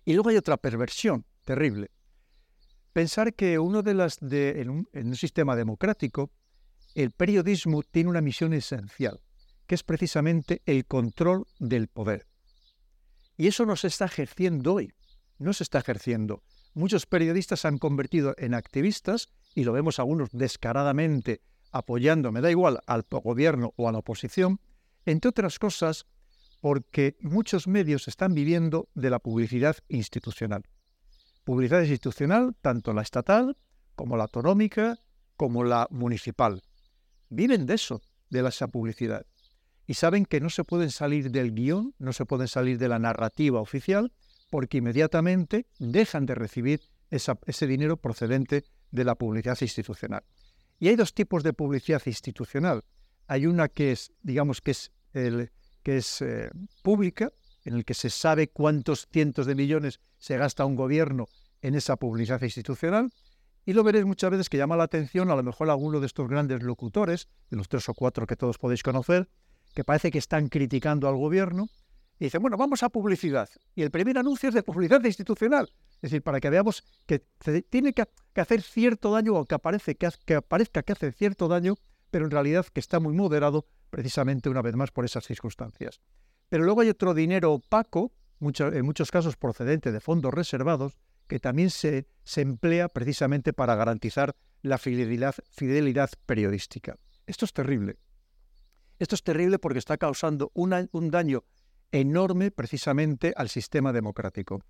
[0.04, 1.90] Y luego hay otra perversión terrible.
[2.92, 6.30] Pensar que uno de las de, en un sistema democrático,
[6.94, 9.20] el periodismo tiene una misión esencial,
[9.66, 12.26] que es precisamente el control del poder.
[13.36, 14.92] Y eso no se está ejerciendo hoy,
[15.38, 16.42] no se está ejerciendo.
[16.74, 21.40] Muchos periodistas se han convertido en activistas y lo vemos algunos descaradamente
[21.72, 24.60] apoyando, me da igual, al gobierno o a la oposición,
[25.04, 26.06] entre otras cosas
[26.60, 30.64] porque muchos medios están viviendo de la publicidad institucional.
[31.44, 33.56] Publicidad institucional, tanto la estatal
[33.94, 34.98] como la autonómica,
[35.36, 36.62] como la municipal.
[37.28, 39.26] Viven de eso, de esa publicidad.
[39.86, 42.98] Y saben que no se pueden salir del guion, no se pueden salir de la
[42.98, 44.12] narrativa oficial,
[44.50, 46.80] porque inmediatamente dejan de recibir
[47.10, 50.22] ese dinero procedente de la publicidad institucional.
[50.78, 52.84] Y hay dos tipos de publicidad institucional.
[53.26, 56.50] Hay una que es, digamos, que es, eh,
[56.82, 57.32] pública,
[57.64, 61.26] en el que se sabe cuántos cientos de millones se gasta un gobierno
[61.62, 63.10] en esa publicidad institucional,
[63.64, 66.28] y lo veréis muchas veces que llama la atención a lo mejor alguno de estos
[66.28, 69.28] grandes locutores, de los tres o cuatro que todos podéis conocer,
[69.74, 71.68] que parece que están criticando al gobierno,
[72.18, 73.48] y dicen, bueno, vamos a publicidad.
[73.74, 75.70] Y el primer anuncio es de publicidad institucional.
[75.96, 77.20] Es decir, para que veamos que
[77.68, 79.56] tiene que, hacer cierto daño o que,
[79.96, 81.74] que, que aparezca que hace cierto daño,
[82.10, 86.00] pero en realidad que está muy moderado precisamente una vez más por esas circunstancias.
[86.48, 91.70] Pero luego hay otro dinero opaco, en muchos casos procedente de fondos reservados, que también
[91.70, 96.96] se, se emplea precisamente para garantizar la fidelidad, periodística.
[97.26, 97.96] Esto es terrible.
[98.98, 101.44] Esto es terrible porque está causando un daño
[101.92, 104.62] enorme precisamente al sistema democrático.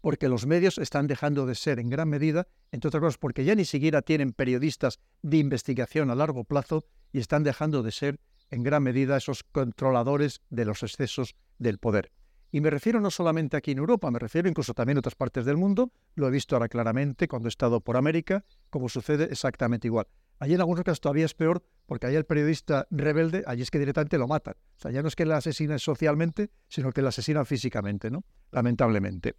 [0.00, 3.54] Porque los medios están dejando de ser en gran medida, entre otras cosas, porque ya
[3.54, 8.62] ni siquiera tienen periodistas de investigación a largo plazo y están dejando de ser en
[8.62, 12.12] gran medida esos controladores de los excesos del poder.
[12.50, 15.44] Y me refiero no solamente aquí en Europa, me refiero incluso también a otras partes
[15.44, 15.92] del mundo.
[16.14, 20.06] Lo he visto ahora claramente cuando he estado por América, como sucede exactamente igual.
[20.38, 23.78] Allí en algunos casos todavía es peor porque allí el periodista rebelde, allí es que
[23.78, 24.54] directamente lo matan.
[24.76, 28.24] O sea, ya no es que le asesinen socialmente, sino que le asesinan físicamente, ¿no?
[28.52, 29.34] Lamentablemente.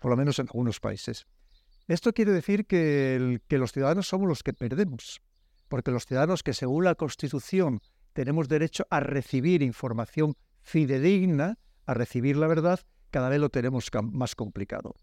[0.00, 1.26] Por lo menos en algunos países.
[1.88, 5.20] Esto quiere decir que los ciudadanos somos los que perdemos.
[5.68, 7.80] Porque los ciudadanos que según la Constitución
[8.12, 12.80] tenemos derecho a recibir información fidedigna, a recibir la verdad,
[13.10, 14.94] cada vez lo tenemos más complicado.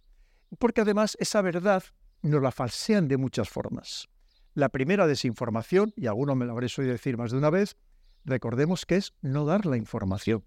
[0.59, 1.83] Porque además esa verdad
[2.21, 4.07] nos la falsean de muchas formas.
[4.53, 7.75] La primera desinformación, y alguno me lo habréis oído decir más de una vez,
[8.23, 10.45] recordemos que es no dar la información.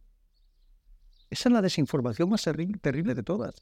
[1.28, 3.54] Esa es la desinformación más terrible de todas.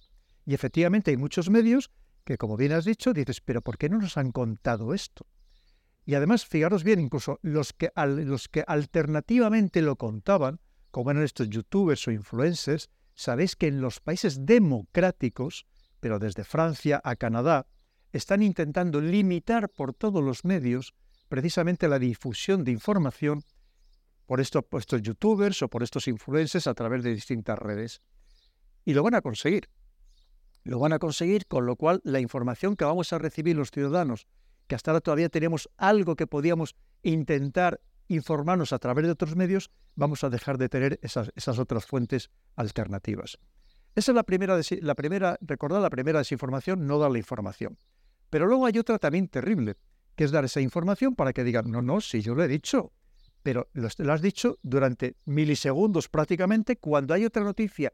[0.45, 1.91] Y efectivamente hay muchos medios
[2.25, 5.27] que, como bien has dicho, dices, pero ¿por qué no nos han contado esto?
[6.05, 11.49] Y además, fijaros bien, incluso los que, los que alternativamente lo contaban, como eran estos
[11.49, 15.67] youtubers o influencers, sabéis que en los países democráticos,
[16.01, 17.67] pero desde Francia a Canadá,
[18.17, 20.95] están intentando limitar por todos los medios
[21.29, 23.43] precisamente la difusión de información
[24.27, 24.63] por estos,
[25.03, 28.03] youtubers o por estos influencers a través de distintas redes.
[28.85, 29.69] Y lo van a conseguir.
[30.63, 34.29] Lo van a conseguir, con lo cual la información que vamos a recibir los ciudadanos,
[34.69, 39.71] que hasta ahora todavía tenemos algo que podíamos intentar informarnos a través de otros medios,
[39.97, 43.39] vamos a dejar de tener esas, esas otras fuentes alternativas.
[43.97, 47.77] Esa es la primera, la primera, recordad la primera desinformación, no dar la información.
[48.35, 49.77] Pero luego hay otra también terrible,
[50.17, 52.91] que es dar esa información para que digan, no, no, si yo lo he dicho,
[53.45, 57.93] pero lo, has dicho durante milisegundos prácticamente, cuando hay otra noticia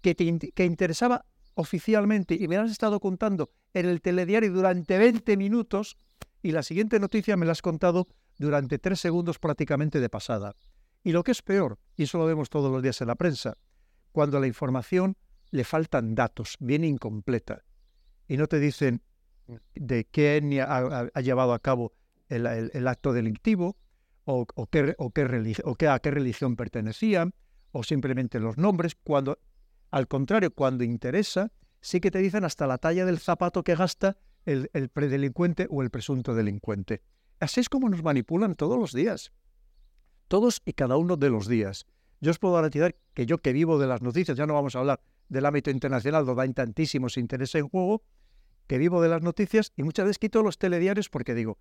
[0.00, 5.36] que te que interesaba oficialmente y me has estado contando en el telediario durante 20
[5.36, 5.96] minutos
[6.42, 8.08] y la siguiente noticia me la has contado
[8.40, 10.56] durante tres segundos prácticamente de pasada.
[11.04, 13.56] Y lo que es peor, y eso lo vemos todos los días en la prensa,
[14.10, 15.16] cuando a la información
[15.52, 17.62] le faltan datos, viene incompleta,
[18.26, 19.02] y no te dicen
[19.74, 21.92] de quién ha, llevado a cabo
[22.28, 23.76] el, acto delictivo,
[24.24, 27.34] o, qué, o, qué a qué religión pertenecían,
[27.72, 29.38] o simplemente los nombres, cuando,
[29.90, 34.16] al contrario, cuando interesa, sí que te dicen hasta la talla del zapato que gasta
[34.44, 37.02] el, el predelincuente o el presunto delincuente.
[37.40, 39.32] Así es como nos manipulan todos los días.
[40.28, 41.86] Todos y cada uno de los días.
[42.20, 44.78] Yo os puedo garantizar que yo que vivo de las noticias, ya no vamos a
[44.78, 48.02] hablar del ámbito internacional donde hay tantísimos intereses en juego,
[48.66, 51.58] que vivo de las noticias y muchas veces quito los telediarios porque digo,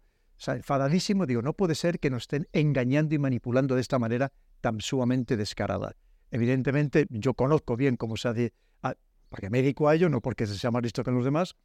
[0.47, 4.31] o enfadadísimo, digo, no puede ser que nos estén engañando y manipulando de esta manera
[4.59, 5.95] tan sumamente descarada.
[6.31, 8.95] Evidentemente, yo conozco bien cómo se hace, ah,
[9.29, 11.55] porque me dedico a ello, no porque se sea más listo que los demás,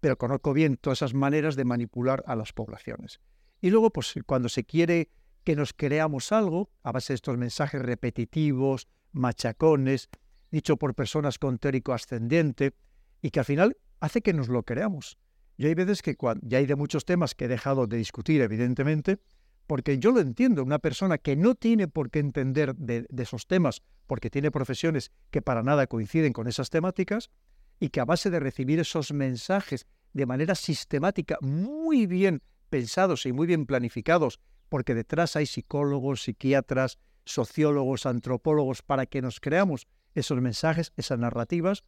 [0.00, 3.20] pero conozco bien todas esas maneras de manipular a las poblaciones.
[3.60, 5.10] Y luego, pues cuando se quiere
[5.44, 10.08] que nos creamos algo, a base de estos mensajes repetitivos, machacones,
[10.50, 12.74] dicho por personas con teórico ascendente,
[13.20, 15.16] y que al final hace que nos lo creamos.
[15.56, 18.40] Yo hay veces que cuando, ya hay de muchos temas que he dejado de discutir,
[18.40, 19.20] evidentemente,
[19.68, 23.46] porque yo lo entiendo, una persona que no tiene por qué entender de, de esos
[23.46, 27.30] temas, porque tiene profesiones que para nada coinciden con esas temáticas,
[27.78, 33.32] y que a base de recibir esos mensajes de manera sistemática, muy bien pensados y
[33.32, 40.40] muy bien planificados, porque detrás hay psicólogos, psiquiatras, sociólogos, antropólogos, para que nos creamos esos
[40.40, 41.84] mensajes, esas narrativas,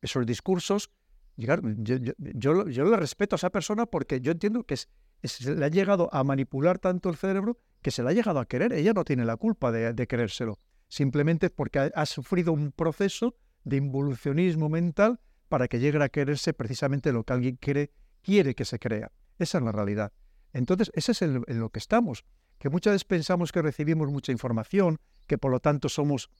[0.00, 0.90] esos discursos.
[1.36, 6.24] Yo, le respeto a esa persona porque yo entiendo que se le ha llegado a
[6.24, 8.72] manipular tanto el cerebro que se le ha llegado a querer.
[8.72, 10.58] Ella no tiene la culpa de, querérselo,
[10.88, 17.12] simplemente porque ha, sufrido un proceso de involucionismo mental para que llegue a quererse precisamente
[17.12, 17.90] lo que alguien quiere,
[18.54, 19.12] que se crea.
[19.38, 20.12] Esa es la realidad.
[20.52, 22.24] Entonces, ese es en lo que estamos,
[22.58, 26.30] que muchas veces pensamos que recibimos mucha información, que por lo tanto somos,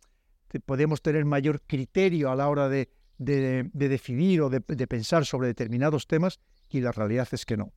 [0.65, 2.89] podemos tener mayor criterio a la hora de,
[3.19, 7.73] de, de decidir o de, pensar sobre determinados temas, y la realidad es que no.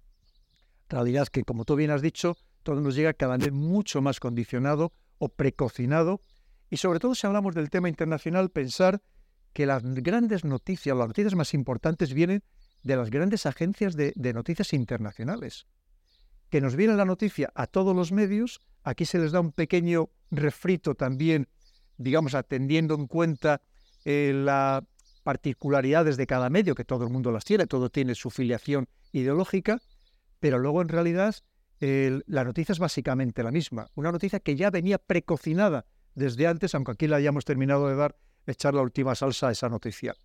[0.89, 4.19] La realidad que, como tú bien has dicho, todo nos llega cada vez mucho más
[4.19, 6.21] condicionado o precocinado,
[6.69, 9.01] y sobre todo si hablamos del tema internacional, pensar
[9.53, 12.43] que las grandes noticias, las noticias más importantes vienen
[12.83, 15.67] de las grandes agencias de, noticias internacionales.
[16.49, 20.09] Que nos viene la noticia a todos los medios, aquí se les da un pequeño
[20.31, 21.47] refrito también,
[21.97, 23.61] digamos, atendiendo en cuenta
[24.05, 24.83] eh, las
[25.24, 29.80] particularidades de cada medio, que todo el mundo las tiene, todo tiene su filiación ideológica,
[30.39, 31.36] pero luego en realidad
[31.80, 36.91] la noticia es básicamente la misma, una noticia que ya venía precocinada desde antes, aunque
[36.91, 40.15] aquí la hayamos terminado de dar echar la última salsa a esa noticia.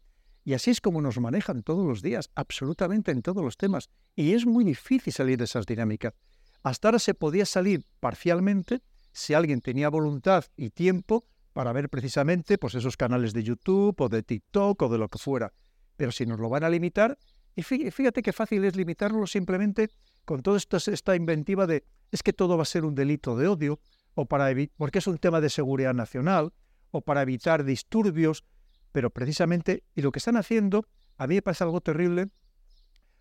[0.44, 3.88] Y así es como nos manejan todos los días, absolutamente en todos los temas.
[4.14, 6.14] Y es muy difícil salir de esas dinámicas.
[6.62, 8.82] Hasta ahora se podía salir parcialmente
[9.12, 11.24] si alguien tenía voluntad y tiempo
[11.54, 15.18] para ver precisamente pues, esos canales de YouTube o de TikTok o de lo que
[15.18, 15.54] fuera.
[15.96, 17.16] Pero si nos lo van a limitar,
[17.56, 19.88] y fíjate qué fácil es limitarlo simplemente
[20.24, 23.46] con toda esta, esta inventiva de es que todo va a ser un delito de
[23.46, 23.80] odio,
[24.14, 26.52] o para porque es un tema de seguridad nacional,
[26.90, 28.44] o para evitar disturbios,
[28.92, 30.86] pero precisamente, y lo que están haciendo,
[31.16, 32.28] a mí me parece algo terrible,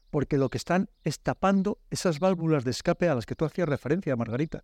[0.10, 3.70] porque lo que están es tapando esas válvulas de escape a las que tú hacías
[3.70, 4.64] referencia, Margarita.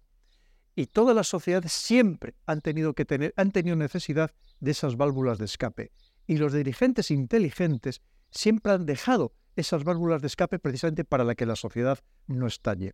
[0.75, 5.37] Y todas las sociedades siempre han tenido que tener, han tenido necesidad de esas válvulas
[5.37, 5.91] de escape.
[6.27, 8.01] Y los dirigentes inteligentes
[8.31, 12.93] siempre han dejado esas válvulas de escape precisamente para la que la sociedad no estalle.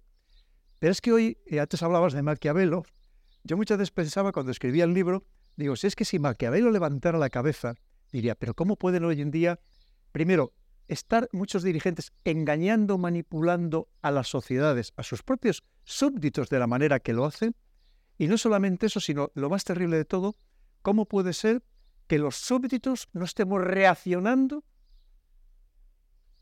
[0.79, 2.83] Pero es que hoy, eh, antes hablabas de Maquiavelo,
[3.43, 5.25] yo muchas veces pensaba cuando escribía el libro
[5.57, 7.75] Digo, si es que si Maquiavelo levantara la cabeza,
[8.11, 9.59] diría, pero ¿cómo pueden hoy en día,
[10.11, 10.53] primero,
[10.87, 16.99] estar muchos dirigentes engañando, manipulando a las sociedades, a sus propios súbditos de la manera
[16.99, 17.55] que lo hacen?
[18.17, 20.35] Y no solamente eso, sino lo más terrible de todo,
[20.81, 21.63] ¿cómo puede ser
[22.07, 24.63] que los súbditos no estemos reaccionando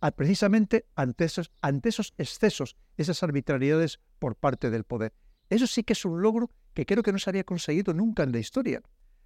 [0.02, 5.14] a, precisamente ante esos, ante esos excesos, esas arbitrariedades por parte del poder?
[5.50, 8.32] Eso sí que es un logro que creo que no se había conseguido nunca en
[8.32, 8.82] la historia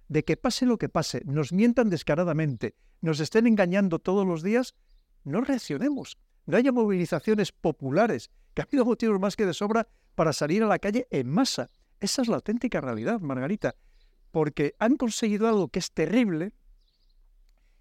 [0.08, 4.74] de que pase lo que pase, nos mientan descaradamente, nos estén engañando todos los días,
[5.24, 6.18] no reaccionemos.
[6.46, 10.66] No haya movilizaciones populares, que ha habido motivos más que de sobra para salir a
[10.66, 11.70] la calle en masa.
[12.00, 13.74] Esa es la auténtica realidad, Margarita,
[14.30, 16.52] porque han conseguido algo que es terrible,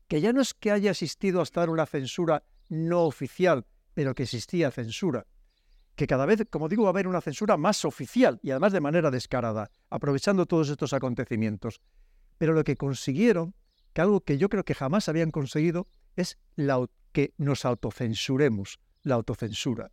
[0.07, 4.24] que ya no es que haya existido hasta ahora una censura no oficial, pero que
[4.24, 5.26] existía censura,
[5.95, 8.82] que cada vez, como digo, va a haber una censura más oficial y además de
[8.82, 11.82] manera descarada, aprovechando todos estos acontecimientos.
[12.38, 13.55] Pero lo que consiguieron,
[13.93, 19.15] que algo que yo creo que jamás habían conseguido, es la, que nos autocensuremos, la
[19.15, 19.91] autocensura.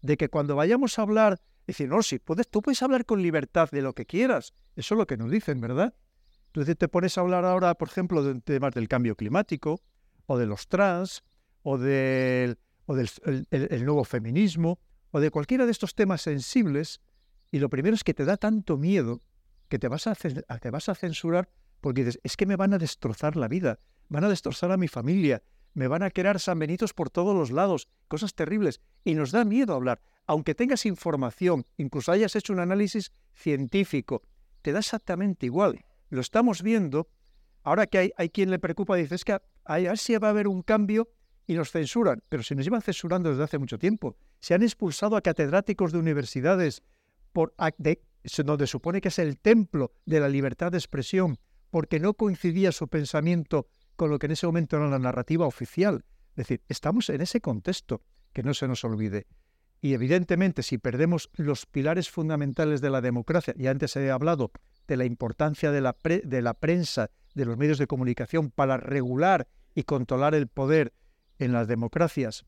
[0.00, 3.68] De que cuando vayamos a hablar, decir, no, si puedes, tú puedes hablar con libertad
[3.70, 4.54] de lo que quieras.
[4.76, 5.94] Eso es lo que nos dicen, ¿verdad?
[6.46, 9.80] Entonces te pones a hablar ahora, por ejemplo, de temas del cambio climático,
[10.26, 11.22] o de los trans,
[11.62, 13.08] o del, o del
[13.50, 14.78] el, nuevo feminismo,
[15.10, 17.00] o de cualquiera de estos temas sensibles,
[17.50, 19.20] y lo primero es que te da tanto miedo
[19.68, 21.48] que te vas a, te vas a censurar
[21.80, 24.88] porque dices, es que me van a destrozar la vida, van a destrozar a mi
[24.88, 25.42] familia,
[25.74, 29.74] me van a quedar sanbenitos por todos los lados, cosas terribles, y nos da miedo
[29.74, 30.00] hablar.
[30.32, 34.22] Aunque tengas información, incluso hayas hecho un análisis científico,
[34.62, 35.84] te da exactamente igual.
[36.08, 37.10] Lo estamos viendo.
[37.62, 40.48] Ahora que hay, hay quien le preocupa, dice, es que a si va a haber
[40.48, 41.10] un cambio
[41.46, 42.22] y nos censuran.
[42.30, 44.16] Pero si nos llevan censurando desde hace mucho tiempo.
[44.40, 46.82] Se han expulsado a catedráticos de universidades
[47.34, 48.00] por, de,
[48.42, 51.36] donde supone que es el templo de la libertad de expresión
[51.68, 53.66] porque no coincidía su pensamiento
[53.96, 56.06] con lo que en ese momento era la narrativa oficial.
[56.30, 58.00] Es decir, estamos en ese contexto,
[58.32, 59.26] que no se nos olvide.
[59.84, 64.52] Y evidentemente, si perdemos los pilares fundamentales de la democracia, y antes he hablado
[64.86, 69.48] de la importancia de la, de la prensa, de los medios de comunicación para regular
[69.74, 70.92] y controlar el poder
[71.40, 72.44] en las democracias,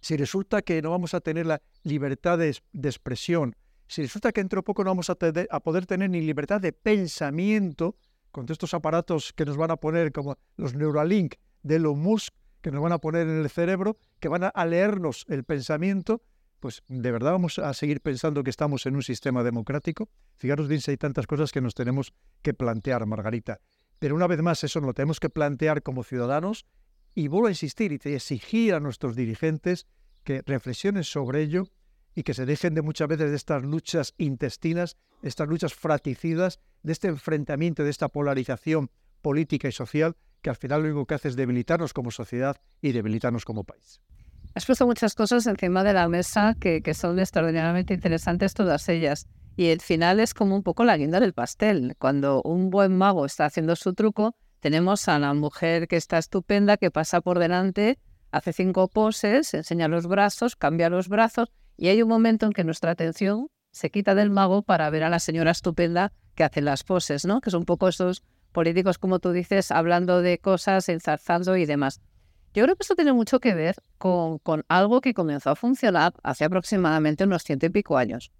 [0.00, 2.48] si resulta que no vamos a tener la libertad de,
[2.82, 3.54] expresión,
[3.86, 5.16] si resulta que dentro de poco no vamos a,
[5.50, 7.96] a poder tener ni libertad de pensamiento,
[8.32, 12.72] con estos aparatos que nos van a poner como los Neuralink de Elon Musk, que
[12.72, 16.22] nos van a poner en el cerebro, que van a leernos el pensamiento,
[16.60, 20.08] pues de verdad vamos a seguir pensando que estamos en un sistema democrático.
[20.36, 23.60] Fijaros bien si hay tantas cosas que nos tenemos que plantear, Margarita.
[23.98, 26.66] Pero una vez más, eso lo tenemos que plantear como ciudadanos
[27.14, 29.86] y vuelvo a insistir y exigir a nuestros dirigentes
[30.22, 31.68] que reflexionen sobre ello
[32.14, 36.92] y que se dejen de muchas veces de estas luchas intestinas, estas luchas fraticidas, de
[36.92, 38.90] este enfrentamiento, de esta polarización
[39.22, 42.92] política y social, que al final lo único que hace es debilitarnos como sociedad y
[42.92, 44.00] debilitarnos como país.
[44.54, 49.28] Has puesto muchas cosas encima de la mesa que, son extraordinariamente interesantes todas ellas.
[49.56, 51.94] Y el final es como un poco la guinda del pastel.
[51.98, 56.76] Cuando un buen mago está haciendo su truco, tenemos a la mujer que está estupenda,
[56.76, 57.98] que pasa por delante,
[58.32, 62.64] hace cinco poses, enseña los brazos, cambia los brazos, y hay un momento en que
[62.64, 66.82] nuestra atención se quita del mago para ver a la señora estupenda que hace las
[66.82, 67.40] poses, ¿no?
[67.40, 72.00] Que son un poco esos políticos, como tú dices, hablando de cosas, enzarzando y demás.
[72.52, 76.14] Yo creo que esto tiene mucho que ver con, con algo que comenzó a funcionar
[76.22, 78.32] hace aproximadamente unos ciento y pico años.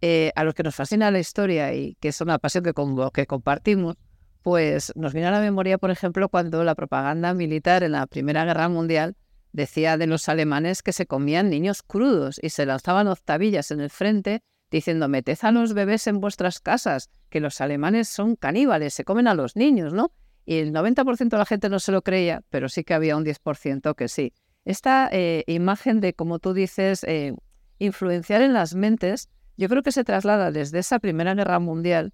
[0.00, 2.74] Eh, a los que nos fascina la historia y que es una pasión que,
[3.12, 3.96] que compartimos,
[4.42, 8.44] pues nos viene a la memoria, por ejemplo, cuando la propaganda militar en la Primera
[8.44, 9.16] Guerra Mundial
[9.52, 13.88] decía de los alemanes que se comían niños crudos y se lanzaban octavillas en el
[13.88, 19.04] frente diciendo meted a los bebés en vuestras casas, que los alemanes son caníbales, se
[19.04, 20.10] comen a los niños, ¿no?
[20.44, 23.24] Y el 90% de la gente no se lo creía, pero sí que había un
[23.24, 24.32] 10% que sí.
[24.64, 27.34] Esta eh, imagen de, como tú dices, eh,
[27.78, 32.12] influenciar en las mentes, yo creo que se traslada desde esa Primera Guerra Mundial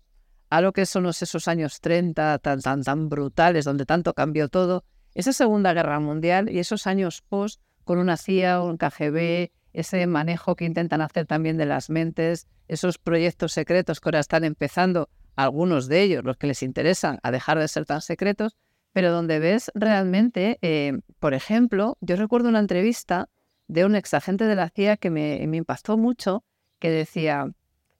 [0.51, 4.85] a lo que son esos años 30 tan, tan, tan brutales, donde tanto cambió todo,
[5.14, 10.57] esa Segunda Guerra Mundial y esos años post con una CIA, un KGB, ese manejo
[10.57, 15.09] que intentan hacer también de las mentes, esos proyectos secretos que ahora están empezando,
[15.43, 18.57] algunos de ellos, los que les interesan, a dejar de ser tan secretos,
[18.93, 23.28] pero donde ves realmente, eh, por ejemplo, yo recuerdo una entrevista
[23.68, 26.45] de un ex agente de la CIA que me, me impactó mucho,
[26.78, 27.47] que decía,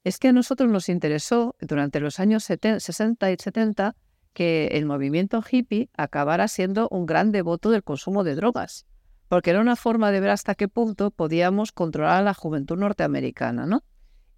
[0.05, 3.97] es que a nosotros nos interesó durante los años 60 y 70
[4.33, 8.87] que el movimiento hippie acabara siendo un gran devoto del consumo de drogas
[9.31, 13.65] porque era una forma de ver hasta qué punto podíamos controlar a la juventud norteamericana.
[13.65, 13.85] ¿no?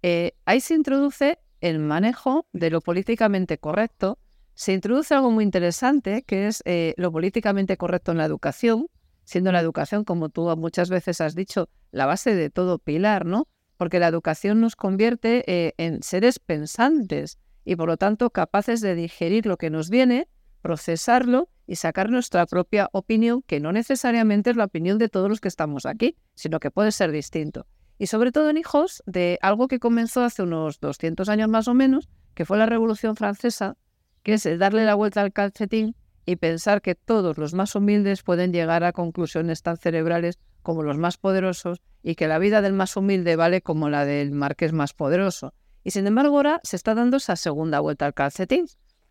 [0.03, 4.19] Eh, ahí se introduce el manejo de lo políticamente correcto,
[4.53, 8.87] se introduce algo muy interesante, que es eh, lo políticamente correcto en la educación,
[9.23, 13.47] siendo la educación, como tú muchas veces has dicho, la base de todo pilar, ¿no?
[13.77, 18.93] Porque la educación nos convierte eh, en seres pensantes y por lo tanto capaces de
[18.93, 20.27] digerir lo que nos viene
[20.63, 25.39] procesarlo y sacar nuestra propia opinión, que no necesariamente es la opinión de todos los
[25.39, 27.67] que estamos aquí, sino que puede ser distinto.
[27.97, 31.73] Y sobre todo en hijos de algo que comenzó hace unos 200 años más o
[31.73, 33.77] menos, que fue la Revolución Francesa,
[34.23, 38.53] que es darle la vuelta al calcetín y pensar que todos los más humildes pueden
[38.53, 42.95] llegar a conclusiones tan cerebrales como los más poderosos y que la vida del más
[42.95, 45.53] humilde vale como la del marqués más poderoso.
[45.83, 48.67] Y sin embargo ahora se está dando esa segunda vuelta al calcetín,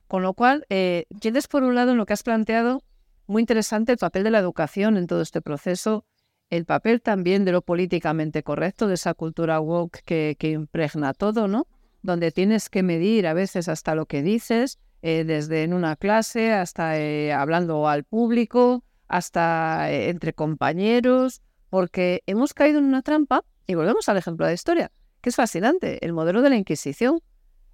[0.08, 2.82] con lo cual, eh, tienes por un lado en lo que has planteado
[3.26, 6.04] muy interesante el papel de la educación en todo este proceso,
[6.52, 11.66] el papel también de lo políticamente correcto, de esa cultura woke que, impregna todo, ¿no?
[12.02, 16.52] Donde tienes que medir a veces hasta lo que dices, eh, desde en una clase
[16.52, 21.40] hasta eh, hablando al público, hasta entre compañeros,
[21.70, 24.92] porque hemos caído en una trampa, y volvemos al ejemplo de la historia,
[25.22, 27.22] que es fascinante, el modelo de la Inquisición.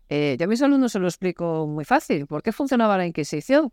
[0.08, 2.28] Eh, yo a mis alumnos se lo explico muy fácil.
[2.28, 3.72] ¿Por qué funcionaba la Inquisición?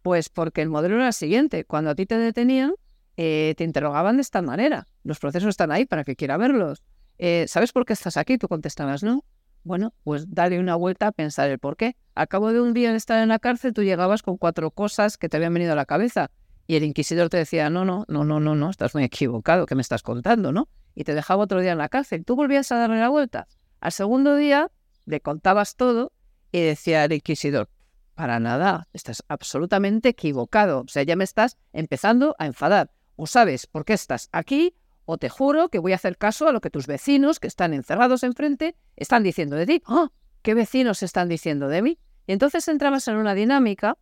[0.00, 1.66] Pues porque el modelo era el siguiente.
[1.66, 2.72] Cuando a ti te detenían,
[3.16, 4.88] eh, te interrogaban de esta manera.
[5.02, 6.82] Los procesos están ahí para que quiera verlos.
[7.18, 8.38] Eh, ¿Sabes por qué estás aquí?
[8.38, 9.24] Tú contestabas, no.
[9.64, 11.96] Bueno, pues dale una vuelta a pensar el por qué.
[12.14, 15.16] Al cabo de un día de estar en la cárcel, tú llegabas con cuatro cosas
[15.16, 16.30] que te habían venido a la cabeza.
[16.68, 19.74] Y el inquisidor te decía, no, no, no, no, no, no, estás muy equivocado, ¿qué
[19.74, 20.68] me estás contando, no?
[20.94, 22.24] Y te dejaba otro día en la cárcel.
[22.24, 23.48] Tú volvías a darle la vuelta.
[23.80, 24.70] Al segundo día
[25.04, 26.12] le contabas todo
[26.52, 27.68] y decía el inquisidor,
[28.14, 30.80] para nada, estás absolutamente equivocado.
[30.80, 32.90] O sea, ya me estás empezando a enfadar.
[33.16, 36.52] O sabes por qué estás aquí, o te juro que voy a hacer caso a
[36.52, 39.82] lo que tus vecinos que están encerrados enfrente están diciendo de ti.
[39.86, 40.10] ¡Ah!
[40.42, 41.98] ¿Qué vecinos están diciendo de mí?
[42.26, 43.96] Y entonces entrabas en una dinámica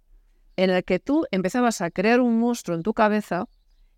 [0.56, 3.46] en la que tú empezabas a crear un monstruo en tu cabeza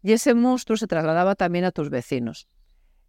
[0.03, 2.49] y ese monstruo se trasladaba también a tus vecinos.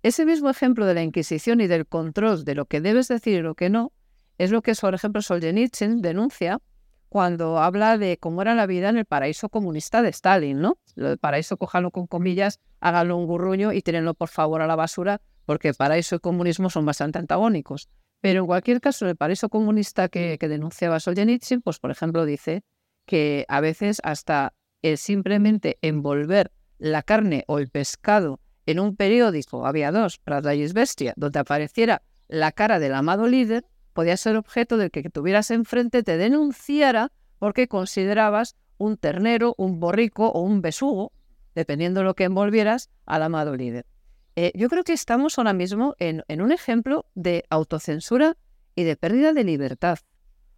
[0.04, 3.42] Ese mismo ejemplo de la Inquisición y del control de lo que debes decir y
[3.42, 3.94] lo que no,
[4.38, 6.62] es lo que, por ejemplo, Solzhenitsyn denuncia
[7.10, 10.78] cuando habla de cómo era la vida en el paraíso comunista de Stalin, ¿no?
[10.96, 15.22] Del paraíso, cójalo con comillas, háganlo un gurruño y tírenlo por favor a la basura,
[15.46, 17.90] porque paraíso y comunismo son bastante antagónicos.
[18.20, 22.64] Pero en cualquier caso, el paraíso comunista que, que denunciaba Solzhenitsyn, pues por ejemplo dice
[23.06, 29.66] que a veces hasta el simplemente envolver la carne o el pescado en un periódico,
[29.66, 33.66] había dos, Pravda Bestia, donde apareciera la cara del amado líder,
[33.98, 40.28] podía ser objeto del que tuvieras enfrente te denunciara porque considerabas un ternero, un borrico
[40.28, 41.14] o un besugo,
[41.56, 43.88] dependiendo de lo que envolvieras, al amado líder.
[44.36, 48.38] Eh, yo creo que estamos ahora mismo en, en un ejemplo de autocensura
[48.76, 49.98] y de pérdida de libertad.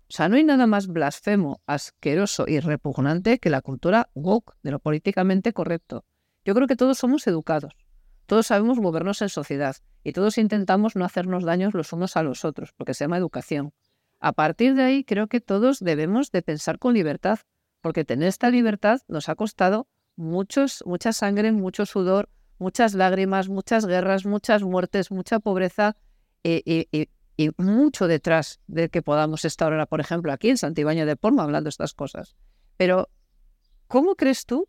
[0.10, 4.72] O sea, no hay nada más blasfemo, asqueroso y repugnante que la cultura woke, de
[4.72, 6.04] lo políticamente correcto.
[6.44, 7.74] Yo creo que todos somos educados,
[8.26, 12.46] todos sabemos movernos en sociedad y todos intentamos no hacernos daños los unos a los
[12.46, 13.74] otros, porque se llama educación.
[14.20, 17.40] A partir de ahí, creo que todos debemos de pensar con libertad,
[17.82, 23.86] porque tener esta libertad nos ha costado muchos, mucha sangre, mucho sudor, muchas lágrimas, muchas
[23.86, 25.96] guerras, muchas muertes, mucha pobreza
[26.44, 31.06] eh, y, y mucho detrás de que podamos estar ahora, por ejemplo, aquí en Santibáñez
[31.06, 32.36] de Porma hablando estas cosas.
[32.76, 33.10] Pero,
[33.88, 34.68] ¿cómo crees tú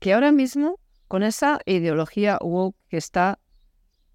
[0.00, 3.38] que ahora mismo, con esa ideología woke que está,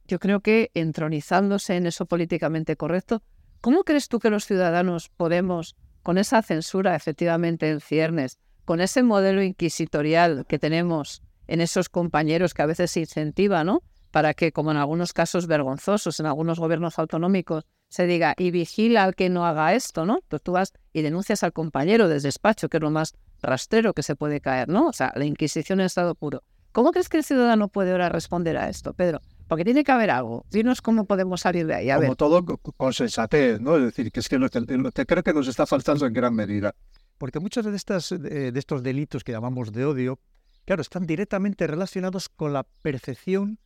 [0.07, 3.21] yo creo que entronizándose en eso políticamente correcto,
[3.61, 9.03] ¿cómo crees tú que los ciudadanos podemos, con esa censura efectivamente en ciernes, con ese
[9.03, 13.83] modelo inquisitorial que tenemos en esos compañeros que a veces se incentiva, ¿no?
[14.11, 19.03] Para que, como en algunos casos vergonzosos, en algunos gobiernos autonómicos, se diga, y vigila
[19.03, 20.19] al que no haga esto, ¿no?
[20.21, 24.03] Entonces tú vas y denuncias al compañero del despacho, que es lo más rastrero que
[24.03, 24.87] se puede caer, ¿no?
[24.87, 26.43] O sea, la Inquisición en estado puro.
[26.71, 29.21] ¿Cómo crees que el ciudadano puede ahora responder a esto, Pedro?
[29.47, 30.45] Porque tiene que haber algo.
[30.49, 31.89] Dinos cómo podemos salir de ahí.
[32.01, 33.77] Como todo con sensatez, ¿no?
[33.77, 36.73] Es decir, que es que te, creo que nos está faltando en gran medida.
[37.17, 40.19] Porque muchos de, estas, de estos delitos que llamamos de odio,
[40.65, 43.59] claro, están directamente relacionados con la percepción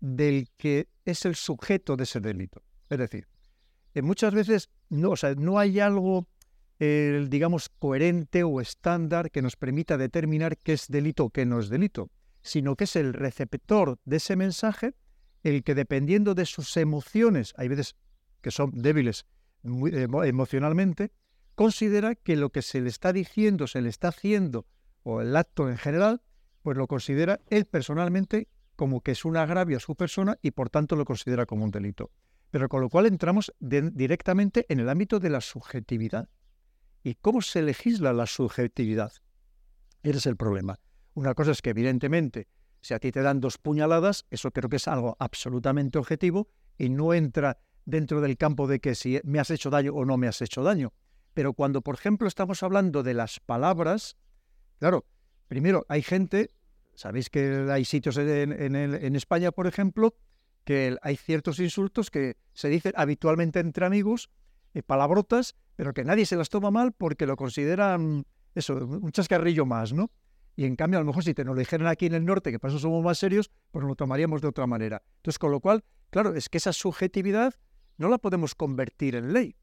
[0.00, 2.62] del que es el sujeto de ese delito.
[2.88, 3.26] Es decir,
[3.94, 6.28] eh, muchas veces no, o sea, no hay algo,
[6.78, 11.68] digamos, coherente o estándar que nos permita determinar qué es delito o qué no es
[11.68, 12.10] delito,
[12.42, 14.94] sino que es el receptor de ese mensaje
[15.44, 17.94] el que dependiendo de sus emociones, hay veces
[18.40, 19.26] que son débiles
[19.62, 21.12] emocionalmente,
[21.54, 24.66] considera que lo que se le está diciendo, se le está haciendo,
[25.04, 26.20] o el acto en general,
[26.62, 30.68] pues lo considera él personalmente como que es un agravio a su persona y por
[30.68, 32.10] tanto lo considera como un delito
[32.54, 36.28] pero con lo cual entramos directamente en el ámbito de la subjetividad.
[37.02, 39.12] ¿Y cómo se legisla la subjetividad?
[40.04, 40.78] Ese es el problema.
[41.14, 42.46] Una cosa es que evidentemente,
[42.84, 46.90] si a ti te dan dos puñaladas, eso creo que es algo absolutamente objetivo y
[46.90, 50.28] no entra dentro del campo de que si me has hecho daño o no me
[50.28, 50.92] has hecho daño.
[51.32, 54.18] Pero cuando, por ejemplo, estamos hablando de las palabras,
[54.78, 55.06] claro,
[55.48, 56.50] primero hay gente,
[56.94, 60.14] sabéis que hay sitios en, España, por ejemplo,
[60.64, 64.28] que hay ciertos insultos que se dicen habitualmente entre amigos,
[64.74, 69.64] eh, palabrotas, pero que nadie se las toma mal porque lo consideran eso, un chascarrillo
[69.64, 70.10] más, ¿no?
[70.56, 72.52] Y en cambio, a lo mejor si te nos lo dijeran aquí en el norte,
[72.52, 75.02] que para eso somos más serios, pues lo tomaríamos de otra manera.
[75.16, 77.54] Entonces, con lo cual, claro, es que esa subjetividad
[77.96, 79.56] no la podemos convertir en ley,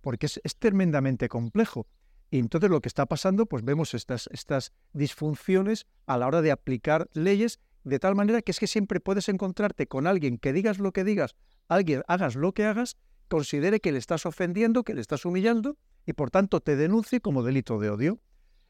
[0.00, 1.86] porque es, es tremendamente complejo.
[2.30, 6.52] Y entonces lo que está pasando, pues vemos estas, estas disfunciones a la hora de
[6.52, 10.78] aplicar leyes de tal manera que es que siempre puedes encontrarte con alguien que digas
[10.78, 11.34] lo que digas,
[11.68, 12.96] alguien hagas lo que hagas,
[13.28, 17.42] considere que le estás ofendiendo, que le estás humillando y por tanto te denuncie como
[17.42, 18.20] delito de odio.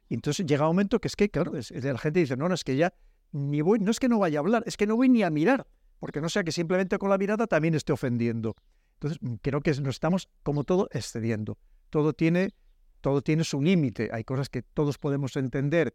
[0.09, 2.64] Y entonces llega un momento que es que, claro, la gente dice, no, no, es
[2.64, 2.94] que ya
[3.32, 5.30] ni voy, no es que no vaya a hablar, es que no voy ni a
[5.30, 5.66] mirar,
[5.98, 8.56] porque no sea que simplemente con la mirada también esté ofendiendo.
[8.94, 11.59] Entonces, mm, creo que nos estamos, como todo, excediendo.
[11.90, 12.54] Todo tiene,
[13.00, 14.11] todo tiene su límite.
[14.12, 15.94] Hay cosas que todos podemos entender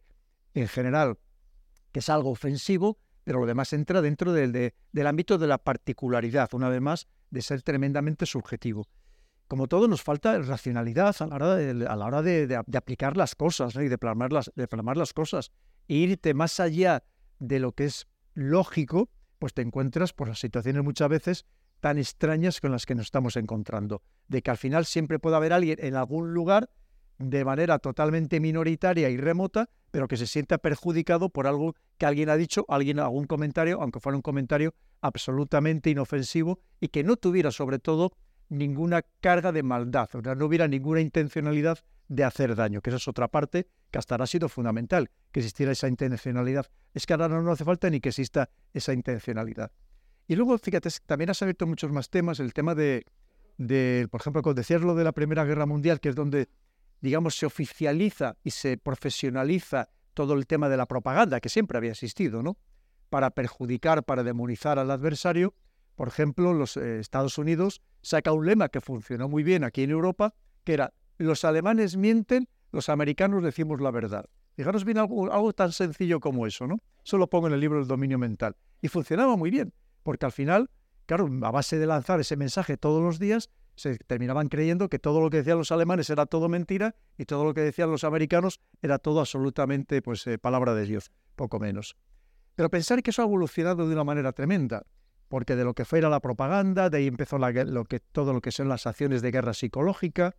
[0.53, 1.17] en general
[1.91, 4.51] que es algo ofensivo, pero lo demás entra dentro del,
[4.91, 8.87] del ámbito de la particularidad, una vez más, de ser tremendamente subjetivo.
[9.53, 11.27] Como todo, nos falta racionalidad a
[11.95, 15.51] la hora de, aplicar las cosas y de plasmar las, las cosas.
[15.87, 17.03] E irte más allá
[17.37, 21.45] de lo que es lógico, pues te encuentras por las situaciones muchas veces
[21.81, 24.01] tan extrañas con las que nos estamos encontrando.
[24.27, 26.71] De que al final siempre puede haber alguien en algún lugar
[27.19, 32.29] de manera totalmente minoritaria y remota, pero que se sienta perjudicado por algo que alguien
[32.29, 37.51] ha dicho, alguien algún comentario, aunque fuera un comentario absolutamente inofensivo y que no tuviera
[37.51, 38.13] sobre todo
[38.53, 42.97] ninguna carga de maldad, o sea, no hubiera ninguna intencionalidad de hacer daño, que esa
[42.97, 46.67] es otra parte que hasta ahora ha sido fundamental, que existiera esa intencionalidad.
[46.93, 49.71] Es que ahora no hace falta ni que exista esa intencionalidad.
[50.27, 53.05] Y luego, fíjate, también has abierto muchos más temas, el tema de,
[54.09, 56.49] por ejemplo, con decías lo de la Primera Guerra Mundial, que es donde
[57.03, 61.91] digamos, se oficializa y se profesionaliza todo el tema de la propaganda, que siempre había
[61.91, 62.57] existido, ¿no?
[63.09, 65.53] Para perjudicar, para demonizar al adversario.
[65.95, 69.89] Por ejemplo, los eh, Estados Unidos saca un lema que funcionó muy bien aquí en
[69.89, 74.29] Europa, que era, los alemanes mienten, los americanos decimos la verdad.
[74.55, 76.77] Fijaros bien algo, tan sencillo como eso, ¿no?
[77.01, 78.55] Solo pongo en el libro El dominio mental.
[78.81, 79.73] Y funcionaba muy bien,
[80.03, 80.69] porque al final,
[81.07, 85.19] claro, a base de lanzar ese mensaje todos los días, se terminaban creyendo que todo
[85.19, 88.59] lo que decían los alemanes era todo mentira y todo lo que decían los americanos
[88.83, 91.95] era todo absolutamente pues eh, palabra de Dios, poco menos.
[92.53, 94.85] Pero pensar que eso ha evolucionado de una manera tremenda,
[95.33, 98.51] porque de lo que fuera la propaganda, de ahí empezó lo que, todo lo que
[98.51, 100.35] son las acciones de guerra psicológica,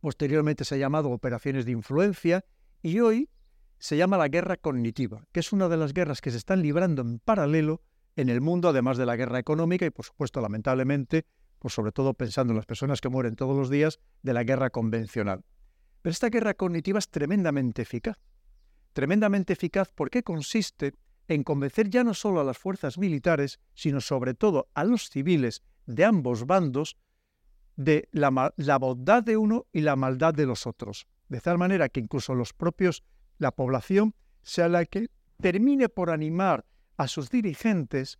[0.00, 2.44] posteriormente se ha llamado operaciones de influencia
[2.82, 3.30] y hoy
[3.78, 7.02] se llama la guerra cognitiva, que es una de las guerras que se están librando
[7.02, 7.80] en paralelo
[8.16, 11.24] en el mundo, además de la guerra económica y, por supuesto, lamentablemente,
[11.60, 14.70] pues sobre todo pensando en las personas que mueren todos los días, de la guerra
[14.70, 15.44] convencional.
[16.02, 18.18] Pero esta guerra cognitiva es tremendamente eficaz.
[18.94, 20.94] Tremendamente eficaz porque consiste
[21.28, 25.62] en convencer ya no solo a las fuerzas militares, sino sobre todo a los civiles
[25.86, 26.96] de ambos bandos
[27.76, 31.06] de la, la bondad de uno y la maldad de los otros.
[31.28, 33.02] De tal manera que incluso los propios,
[33.38, 35.08] la población, sea la que
[35.40, 36.64] termine por animar
[36.96, 38.18] a sus dirigentes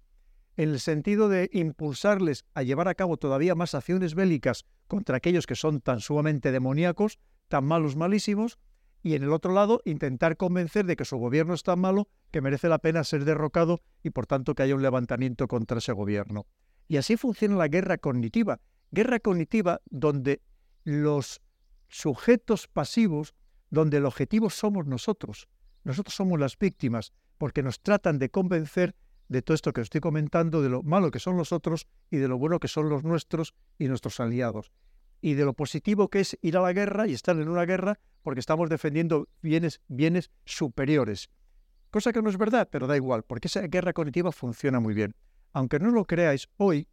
[0.56, 5.46] en el sentido de impulsarles a llevar a cabo todavía más acciones bélicas contra aquellos
[5.46, 8.58] que son tan sumamente demoníacos, tan malos, malísimos,
[9.06, 12.40] y en el otro lado intentar convencer de que su gobierno es tan malo que
[12.40, 16.48] merece la pena ser derrocado y por tanto que haya un levantamiento contra ese gobierno.
[16.88, 18.58] Y así funciona la guerra cognitiva.
[18.90, 20.42] Guerra cognitiva donde
[20.82, 21.40] los
[21.86, 23.36] sujetos pasivos,
[23.70, 25.46] donde el objetivo somos nosotros.
[25.84, 28.96] Nosotros somos las víctimas porque nos tratan de convencer
[29.28, 32.26] de todo esto que estoy comentando, de lo malo que son los otros y de
[32.26, 34.72] lo bueno que son los nuestros y nuestros aliados.
[35.20, 37.98] Y de lo positivo que es ir a la guerra y estar en una guerra
[38.22, 41.30] porque estamos defendiendo bienes, bienes superiores.
[41.90, 45.14] Cosa que no es verdad, pero da igual, porque esa guerra cognitiva funciona muy bien.
[45.52, 46.88] Aunque no lo creáis, hoy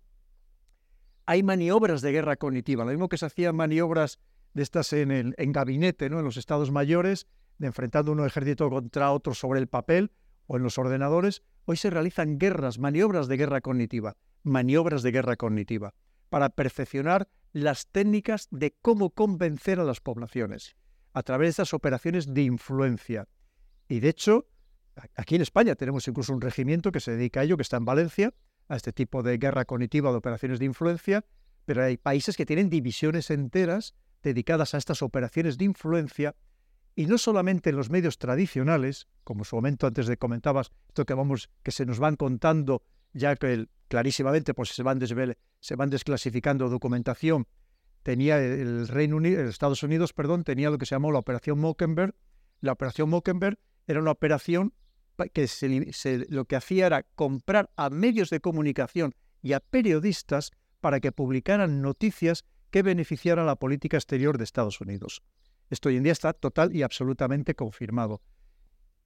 [1.25, 2.85] hay maniobras de guerra cognitiva.
[2.85, 4.19] Lo mismo que se hacían maniobras
[4.53, 6.19] de estas en, el, en gabinete, ¿no?
[6.19, 10.11] en los estados mayores, de enfrentando un ejército contra otro sobre el papel
[10.47, 15.37] o en los ordenadores, Hoy se realizan guerras, maniobras de guerra cognitiva, maniobras de guerra
[15.37, 15.93] cognitiva,
[16.29, 20.75] para perfeccionar las técnicas de cómo convencer a las poblaciones
[21.13, 23.27] a través de estas operaciones de influencia.
[23.87, 24.47] Y de hecho,
[25.15, 27.85] aquí en España tenemos incluso un regimiento que se dedica a ello, que está en
[27.85, 28.33] Valencia,
[28.67, 31.23] a este tipo de guerra cognitiva de operaciones de influencia,
[31.65, 33.93] pero hay países que tienen divisiones enteras
[34.23, 36.35] dedicadas a estas operaciones de influencia
[36.95, 41.13] y no solamente en los medios tradicionales, como su momento antes de comentabas, esto que
[41.13, 42.83] vamos, que se nos van contando,
[43.13, 44.99] ya que clarísimamente pues se van,
[45.59, 47.45] se van desclasificando documentación,
[48.01, 52.15] tenía el Reino Unido, Estados Unidos, perdón, tenía lo que se llamó la Operación Mockenberg.
[52.59, 54.73] La Operación Mockenberg era una operación
[55.31, 55.47] que
[56.29, 59.13] lo que hacía era comprar a medios de comunicación
[59.43, 60.49] y a periodistas
[60.81, 65.21] para que publicaran noticias que beneficiaran la política exterior de Estados Unidos.
[65.69, 68.23] Esto hoy en día está total y absolutamente confirmado.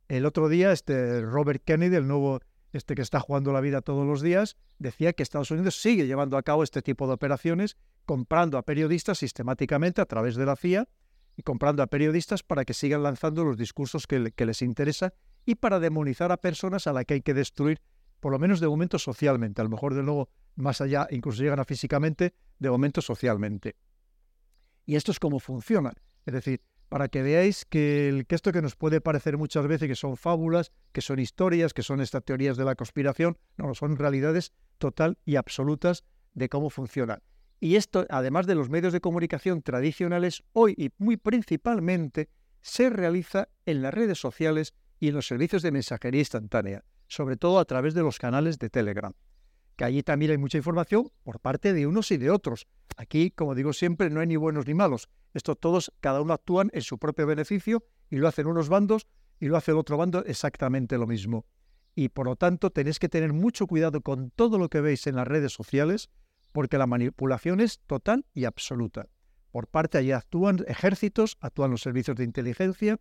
[0.08, 2.40] El otro día, este Robert Kennedy, el nuevo,
[2.78, 6.38] este que está jugando la vida todos los días, decía que Estados Unidos sigue llevando
[6.38, 10.88] a cabo este tipo de operaciones, comprando a periodistas sistemáticamente a través de la CIA
[11.36, 15.14] y comprando a periodistas para que sigan lanzando los discursos que, les interesa
[15.46, 17.82] y para demonizar a personas a las que hay que destruir,
[18.20, 21.60] por lo menos de momento socialmente, a lo mejor de nuevo más allá, incluso llegan
[21.60, 23.76] a físicamente, de momento socialmente.
[24.86, 25.94] Y esto es cómo funciona.
[26.26, 30.18] Es decir, para que veáis que, esto que nos puede parecer muchas veces que son
[30.18, 35.18] fábulas, que son historias, que son estas teorías de la conspiración, no, son realidades total
[35.26, 37.22] y absolutas de cómo funciona.
[37.60, 42.30] Y esto, además de los medios de comunicación tradicionales, hoy y muy principalmente
[42.62, 47.60] se realiza en las redes sociales y en los servicios de mensajería instantánea, sobre todo
[47.60, 49.14] a través de los canales de Telegram
[49.78, 52.68] que allí también hay mucha información por parte de unos y de otros.
[52.98, 55.08] Aquí, como digo siempre, no hay ni buenos ni malos.
[55.34, 59.08] Esto todos, cada uno actúan en su propio beneficio y lo hacen unos bandos
[59.40, 61.46] y lo hace el otro bando exactamente lo mismo.
[61.94, 65.16] Y por lo tanto tenéis que tener mucho cuidado con todo lo que veis en
[65.16, 66.10] las redes sociales,
[66.52, 69.08] porque la manipulación es total y absoluta.
[69.52, 73.00] Por parte allí actúan ejércitos, actúan los servicios de inteligencia,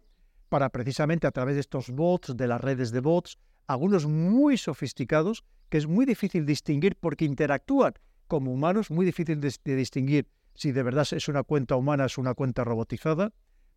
[0.50, 5.44] para precisamente a través de estos bots, de las redes de bots, algunos muy sofisticados,
[5.68, 7.94] que es muy difícil distinguir porque interactúan
[8.26, 12.34] como humanos, muy difícil de, distinguir si de verdad es una cuenta humana, es una
[12.34, 13.32] cuenta robotizada,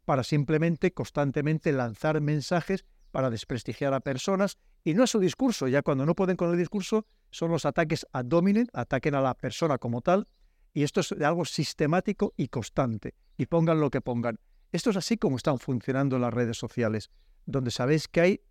[0.06, 5.68] para simplemente constantemente lanzar mensajes para desprestigiar a personas y no a su discurso.
[5.68, 9.36] Ya cuando no pueden con el discurso, son los ataques ad dominem, ataquen a la
[9.36, 10.28] persona como tal,
[10.74, 13.16] y esto es algo sistemático y constante.
[13.38, 14.40] Y pongan lo que pongan.
[14.72, 17.10] Esto es así como están funcionando las redes sociales,
[17.46, 18.42] donde sabéis que hay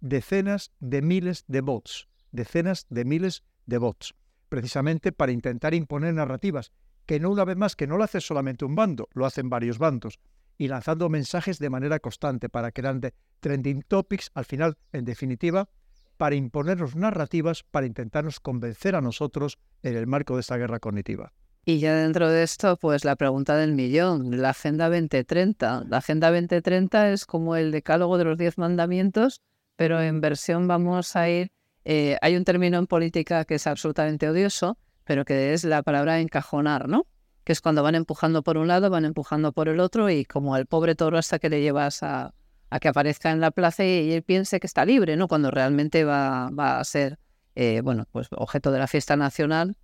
[0.00, 4.14] decenas de miles de bots, decenas de miles de bots,
[4.48, 6.72] precisamente para intentar imponer narrativas,
[7.06, 9.78] que no una vez más, que no lo hace solamente un bando, lo hacen varios
[9.78, 10.18] bandos,
[10.58, 15.68] y lanzando mensajes de manera constante para crear de trending topics, al final, en definitiva,
[16.16, 21.32] para imponernos narrativas, para intentarnos convencer a nosotros en el marco de esta guerra cognitiva.
[21.64, 25.84] Y ya dentro de esto, pues la pregunta del millón, la Agenda 2030.
[25.88, 29.42] La Agenda 2030 es como el decálogo de los diez mandamientos,
[29.76, 31.52] pero en versión vamos a ir
[31.84, 36.20] Eh, hay un término en política que es absolutamente odioso, pero que es la palabra
[36.20, 37.06] encajonar, ¿no?
[37.44, 40.56] Que es cuando van empujando por un lado, van empujando por el otro y como
[40.56, 42.34] el pobre toro hasta que le llevas a,
[42.80, 45.28] que aparezca en la plaza y, él piense que está libre, ¿no?
[45.28, 47.18] Cuando realmente va, a ser,
[47.54, 49.76] eh, bueno, pues objeto de la fiesta nacional.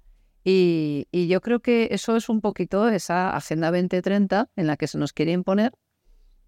[0.45, 4.87] Y, y, yo creo que eso es un poquito esa Agenda 2030 en la que
[4.87, 5.73] se nos quiere imponer.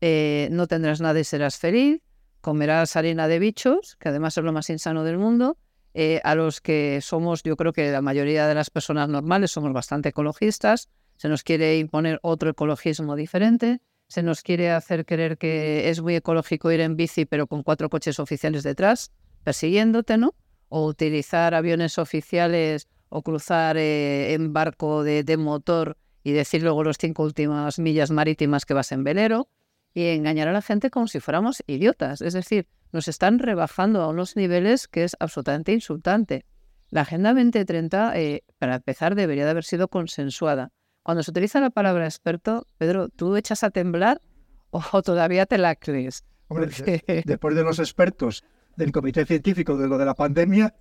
[0.03, 2.03] Eh, no tendrás nada y serás feliz
[2.47, 5.59] comerás harina de bichos, que además es lo más insano del mundo,
[5.95, 9.73] eh, a los que somos, yo creo que la mayoría de las personas normales somos
[9.73, 15.91] bastante ecologistas, se nos quiere imponer otro ecologismo diferente, se nos quiere hacer creer que
[15.91, 19.11] es muy ecológico ir en bici pero con cuatro coches oficiales detrás,
[19.43, 20.37] persiguiéndote, ¿no?
[20.69, 26.85] O utilizar aviones oficiales o cruzar eh, en barco de, de motor y decir luego
[26.85, 29.49] los cinco últimas millas marítimas que vas en velero
[29.97, 32.21] y engañar a la gente como si fuéramos idiotas.
[32.21, 36.45] Es decir, nos están rebajando a unos niveles que es absolutamente insultante.
[36.91, 40.71] La Agenda 2030, eh, para empezar, debería de haber sido consensuada.
[41.03, 44.21] Cuando se utiliza la palabra experto, Pedro, ¿tú echas a temblar
[44.69, 46.27] o todavía te la crees?
[47.25, 48.45] después de los expertos
[48.77, 50.75] del Comité Científico de lo de la pandemia,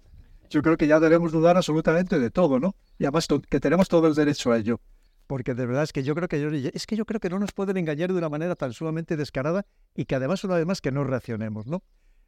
[0.49, 2.75] yo creo que ya debemos dudar absolutamente de todo, ¿no?
[2.99, 4.81] Y además que tenemos todo el derecho a ello
[5.27, 7.39] porque de verdad es que yo creo que yo, es que yo creo que no
[7.39, 9.65] nos pueden engañar de una manera tan sumamente descarada
[9.95, 11.83] y que además una vez que no reaccionemos, ¿no?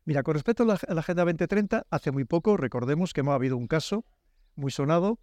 [0.06, 3.68] Mira, con respecto a la, Agenda 2030, hace muy poco recordemos que hemos habido un
[3.68, 4.06] caso
[4.56, 5.20] muy sonado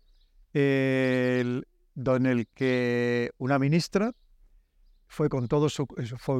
[0.53, 1.64] en
[2.05, 4.14] el que una ministra
[5.07, 5.87] fue con, todo su,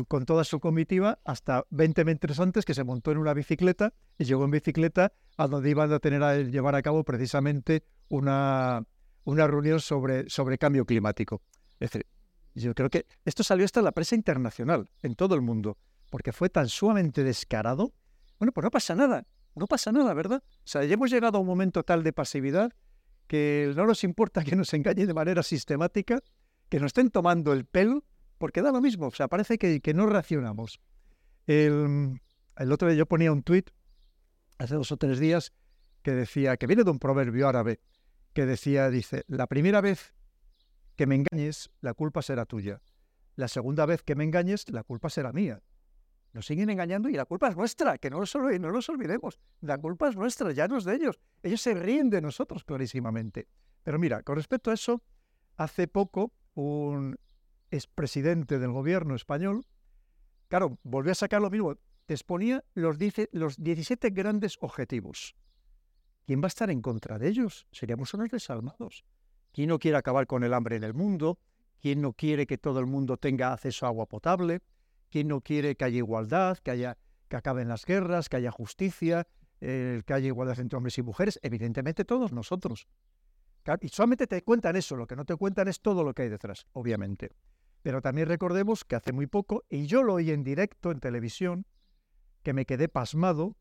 [0.09, 4.25] con toda su comitiva hasta 20 metros antes que se montó en una bicicleta y
[4.25, 8.85] llegó en bicicleta a donde iban a tener a llevar a cabo precisamente una,
[9.25, 11.43] una reunión sobre, sobre cambio climático.
[11.81, 12.07] Es decir,
[12.55, 15.77] yo creo que esto salió hasta en la prensa internacional, en todo el mundo,
[16.11, 17.93] porque fue tan sumamente descarado.
[18.39, 20.43] Bueno, pues no pasa nada, no pasa nada, ¿verdad?
[20.47, 22.73] O sea, ya hemos llegado a un momento tal de pasividad
[23.27, 26.21] que no nos importa que nos engañen de manera sistemática,
[26.69, 28.05] que nos estén tomando el pelo,
[28.39, 30.81] porque da lo mismo, o sea, parece que, no reaccionamos.
[31.47, 32.21] El,
[32.57, 33.71] el otro día yo ponía un tuit,
[34.59, 35.53] hace dos o tres días,
[36.03, 37.81] que decía, que viene de un proverbio árabe,
[38.35, 40.13] que decía, dice, la primera vez
[40.97, 42.83] que me engañes, la culpa será tuya.
[43.37, 45.63] La segunda vez que me engañes, la culpa será mía.
[46.33, 49.39] Nos siguen engañando y la culpa es nuestra, que no nos, no nos olvidemos.
[49.61, 51.21] La culpa es nuestra, ya no es de ellos.
[51.43, 53.47] Ellos se ríen de nosotros clarísimamente.
[53.85, 55.01] Pero mira, con respecto a eso,
[55.57, 57.17] hace poco un
[57.71, 59.65] expresidente del gobierno español,
[60.49, 61.77] claro, volvió a sacar lo mismo,
[62.07, 62.99] te exponía los,
[63.33, 65.37] los 17 grandes objetivos.
[66.25, 67.67] ¿Quién va a estar en contra de ellos?
[67.73, 69.05] Seríamos unos desalmados.
[69.53, 71.39] ¿Quién no quiere acabar con el hambre en el mundo?
[71.81, 74.63] ¿Quién no quiere que todo el mundo tenga acceso a agua potable?
[75.11, 76.99] ¿Quién no quiere que haya igualdad, que, haya,
[77.29, 79.29] que acaben las guerras, que haya justicia,
[79.61, 81.39] eh, que haya igualdad entre hombres y mujeres?
[81.43, 82.89] Evidentemente todos nosotros.
[83.81, 86.29] Y solamente te cuentan eso, lo que no te cuentan es todo lo que hay
[86.29, 87.31] detrás, obviamente.
[87.83, 91.67] Pero también recordemos que hace muy poco, y yo lo oí en directo en televisión,
[92.43, 93.57] que me quedé pasmado,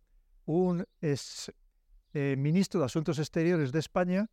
[0.46, 1.54] un es,
[2.14, 4.30] eh, ministro de Asuntos Exteriores de España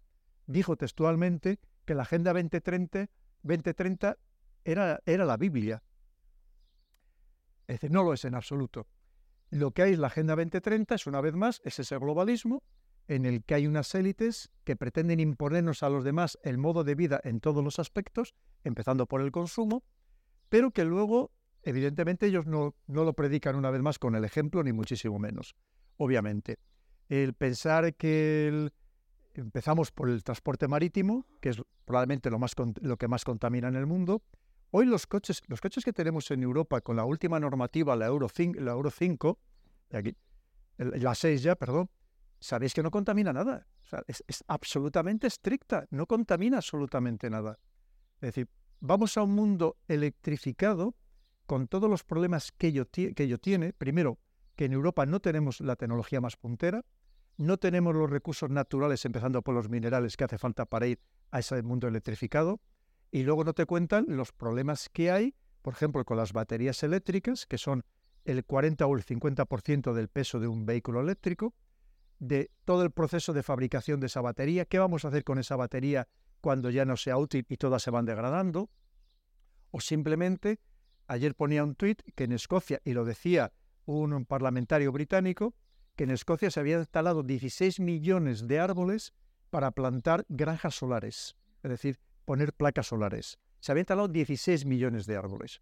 [0.46, 3.08] dijo textualmente que la Agenda 2030,
[3.42, 4.18] 2030
[4.64, 5.82] era, la Biblia.
[7.66, 8.86] Es decir, no lo es en absoluto.
[9.50, 12.62] Lo que hay es la Agenda 2030, es una vez más, es ese globalismo
[13.08, 16.94] en el que hay unas élites que pretenden imponernos a los demás el modo de
[16.94, 19.82] vida en todos los aspectos, empezando por el consumo,
[20.48, 24.72] pero que luego, evidentemente, ellos no lo predican una vez más con el ejemplo, ni
[24.72, 25.56] muchísimo menos,
[25.96, 26.58] obviamente
[27.10, 28.70] el pensar que
[29.34, 33.74] empezamos por el transporte marítimo, que es probablemente lo, más, lo que más contamina en
[33.74, 34.22] el mundo.
[34.70, 38.28] Hoy los coches, los coches que tenemos en Europa con la última normativa, la Euro
[38.28, 39.38] 5, la, Euro 5
[39.92, 40.16] aquí,
[40.78, 41.90] la 6 ya, perdón,
[42.38, 43.66] sabéis que no contamina nada.
[44.06, 47.58] es, absolutamente estricta, no contamina absolutamente nada.
[48.20, 48.48] Es decir,
[48.78, 50.94] vamos a un mundo electrificado
[51.46, 53.72] con todos los problemas que que ello tiene.
[53.72, 54.20] Primero,
[54.54, 56.84] que en Europa no tenemos la tecnología más puntera,
[57.40, 61.38] no tenemos los recursos naturales, empezando por los minerales que hace falta para ir a
[61.38, 62.60] ese mundo electrificado,
[63.10, 67.46] y luego no te cuentan los problemas que hay, por ejemplo, con las baterías eléctricas,
[67.46, 67.82] que son
[68.26, 71.54] el 40 o el 50% del peso de un vehículo eléctrico,
[72.18, 75.56] de todo el proceso de fabricación de esa batería, qué vamos a hacer con esa
[75.56, 76.08] batería
[76.42, 78.68] cuando ya no sea útil y todas se van degradando,
[79.70, 80.60] o simplemente,
[81.06, 83.50] ayer ponía un tuit que en Escocia, y lo decía
[83.86, 85.54] un parlamentario británico,
[85.96, 89.12] que en Escocia se habían instalado 16 millones de árboles
[89.50, 93.38] para plantar granjas solares, es decir, poner placas solares.
[93.60, 95.60] Se habían instalado 16 millones de árboles.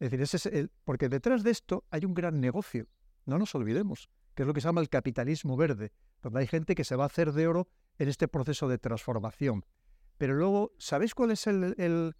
[0.00, 2.88] Es decir, ese es el, porque detrás de esto hay un gran negocio,
[3.24, 5.92] no nos olvidemos, que es lo que se llama el capitalismo verde,
[6.22, 9.64] donde hay gente que se va a hacer de oro en este proceso de transformación.
[10.18, 12.14] Pero luego, ¿sabéis cuál es el,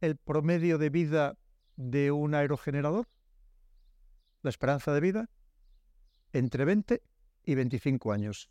[0.00, 1.36] el promedio de vida
[1.76, 3.08] de un aerogenerador?
[4.42, 5.30] La esperanza de vida
[6.34, 7.00] entre 20
[7.44, 8.50] y 25 años.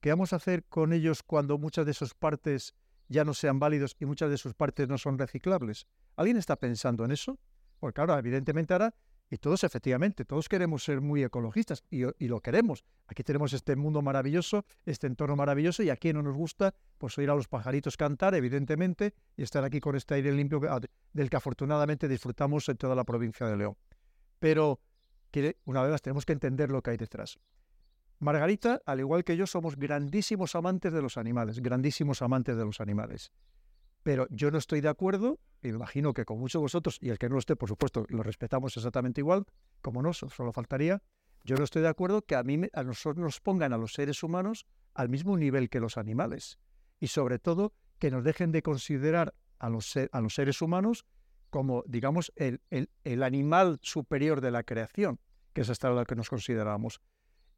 [0.00, 2.74] ¿Qué vamos a hacer con ellos cuando muchas de sus partes
[3.08, 5.86] ya no sean válidos y muchas de sus partes no son reciclables?
[6.16, 7.38] ¿Alguien está pensando en eso?
[7.78, 8.94] Porque ahora, evidentemente, ahora,
[9.30, 12.84] y todos efectivamente, todos queremos ser muy ecologistas y, lo queremos.
[13.06, 17.30] Aquí tenemos este mundo maravilloso, este entorno maravilloso y aquí no nos gusta pues oír
[17.30, 20.60] a los pajaritos cantar, evidentemente, y estar aquí con este aire limpio
[21.12, 23.76] del que afortunadamente disfrutamos en toda la provincia de León.
[24.40, 24.80] Pero
[25.64, 27.38] una vez más tenemos que entender lo que hay detrás.
[28.18, 32.80] Margarita, al igual que yo, somos grandísimos amantes de los animales, grandísimos amantes de los
[32.80, 33.32] animales.
[34.02, 37.18] Pero yo no estoy de acuerdo, me imagino que con muchos de vosotros, y el
[37.18, 39.46] que no esté, por supuesto, lo respetamos exactamente igual,
[39.80, 41.02] como no, solo faltaría,
[41.44, 44.22] yo no estoy de acuerdo que a, mí, a nosotros nos pongan a los seres
[44.22, 46.58] humanos al mismo nivel que los animales.
[46.98, 51.06] Y sobre todo, que nos dejen de considerar a los, a los seres humanos
[51.50, 55.20] como, digamos, el, el, animal superior de la creación,
[55.52, 57.00] que es hasta lo que nos consideramos.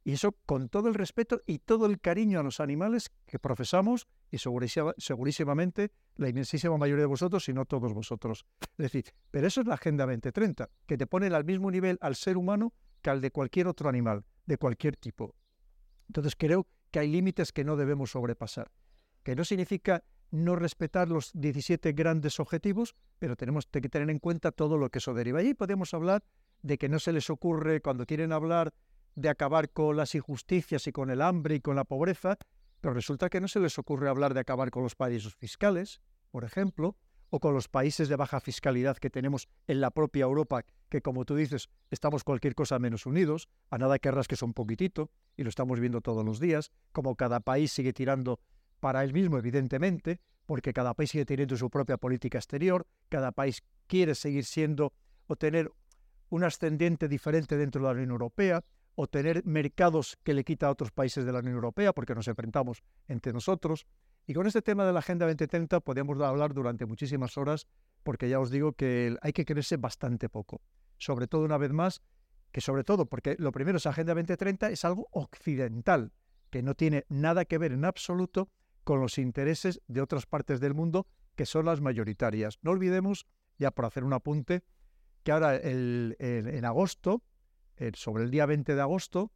[0.04, 4.08] Y eso con todo el respeto y todo el cariño a los animales que profesamos
[4.30, 8.44] y segurísimamente la inmensísima mayoría de vosotros, si no todos vosotros.
[8.60, 12.16] Es decir, pero eso es la Agenda 2030, que te pone al mismo nivel al
[12.16, 15.36] ser humano que al de cualquier otro animal, de cualquier tipo.
[16.08, 18.72] Entonces creo que hay límites que no debemos sobrepasar,
[19.22, 24.50] que no significa no respetar los 17 grandes objetivos, pero tenemos que tener en cuenta
[24.50, 25.38] todo lo que eso deriva.
[25.38, 26.24] Allí podemos hablar
[26.62, 28.72] de que no se les ocurre cuando quieren hablar
[29.14, 32.38] de acabar con las injusticias y con el hambre y con la pobreza,
[32.80, 36.44] pero resulta que no se les ocurre hablar de acabar con los paraísos fiscales, por
[36.44, 36.96] ejemplo,
[37.28, 41.24] o con los países de baja fiscalidad que tenemos en la propia Europa, que como
[41.24, 45.48] tú dices, estamos cualquier cosa menos unidos, a nada que que son poquitito, y lo
[45.48, 48.40] estamos viendo todos los días, como cada país sigue tirando
[48.82, 53.62] para él mismo, evidentemente, porque cada país sigue teniendo su propia política exterior, cada país
[53.86, 54.92] quiere seguir siendo
[55.28, 55.70] o tener
[56.30, 58.64] un ascendiente diferente dentro de la Unión Europea,
[58.96, 62.26] o tener mercados que le quita a otros países de la Unión Europea, porque nos
[62.26, 63.86] enfrentamos entre nosotros.
[64.26, 67.68] Y con este tema de la Agenda 2030 podemos hablar durante muchísimas horas,
[68.02, 70.60] porque ya os digo que hay que creerse bastante poco.
[70.98, 72.02] Sobre todo, una vez más,
[72.50, 76.12] que sobre todo, porque lo primero es Agenda 2030 es algo occidental,
[76.50, 78.50] que no tiene nada que ver en absoluto
[78.84, 81.06] con los intereses de otras partes del mundo,
[81.36, 82.58] que son las mayoritarias.
[82.62, 83.26] No olvidemos,
[83.58, 84.62] ya por hacer un apunte,
[85.22, 87.22] que ahora el, el, en agosto
[87.76, 89.32] eh, sobre el día 20 de agosto,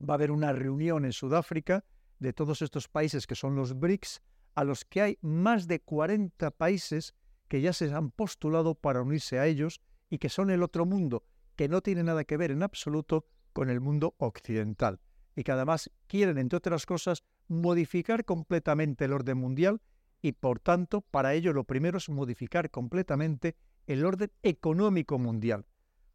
[0.00, 1.84] va a haber una reunión en Sudáfrica
[2.18, 4.22] de todos estos países que son los BRICS,
[4.54, 7.14] a los que hay más de 40 países
[7.48, 11.24] que ya se han postulado para unirse a ellos y que son el otro mundo,
[11.56, 15.00] que no tiene nada que ver en absoluto con el mundo occidental
[15.36, 19.82] y que además quieren, entre otras cosas, modificar completamente el orden mundial
[20.22, 25.66] y, por tanto, para ello lo primero es modificar completamente el orden económico mundial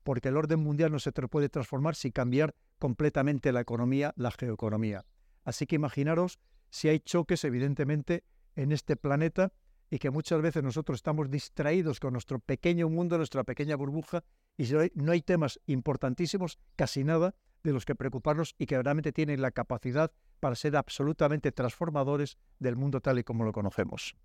[0.05, 5.03] porque el orden mundial no se puede transformar sin cambiar completamente la economía, la geoeconomía.
[5.43, 8.23] Así que imaginaros si hay choques, evidentemente,
[8.55, 9.51] en este planeta
[9.89, 14.23] y que muchas veces nosotros estamos distraídos con nuestro pequeño mundo, nuestra pequeña burbuja,
[14.57, 17.33] y no hay temas importantísimos, casi nada,
[17.65, 22.75] de los que preocuparnos y que realmente tienen la capacidad para ser absolutamente transformadores del
[22.75, 24.15] mundo tal y como lo conocemos.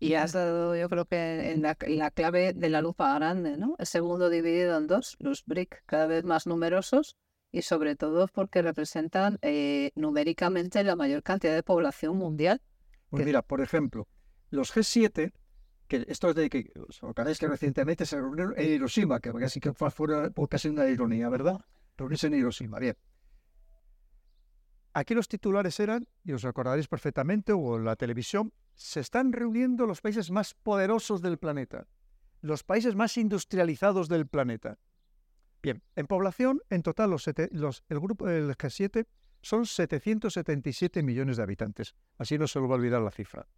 [0.00, 3.76] Y has dado, yo creo que en la, clave de la lupa grande, ¿no?
[3.78, 7.16] El mundo dividido en dos, los BRIC cada vez más numerosos
[7.50, 12.62] y sobre todo porque representan eh, numéricamente la mayor cantidad de población mundial.
[13.10, 14.06] Pues mira, por ejemplo,
[14.50, 15.32] los G7,
[15.88, 19.58] que esto es de que os acordáis que recientemente se reunieron en Hiroshima, que casi
[19.58, 21.60] que fue fuera, casi una ironía, ¿verdad?
[21.98, 22.96] Reunirse en Hiroshima, bien.
[24.94, 29.86] Aquí los titulares eran, y os acordaréis perfectamente, o en la televisión, se están reuniendo
[29.86, 31.86] los países más poderosos del planeta,
[32.40, 34.78] los países más industrializados del planeta.
[35.60, 39.06] Bien, en población, en total, el grupo del G7
[39.42, 41.96] son 777 millones de habitantes.
[42.16, 43.48] Así no se lo va a olvidar la cifra.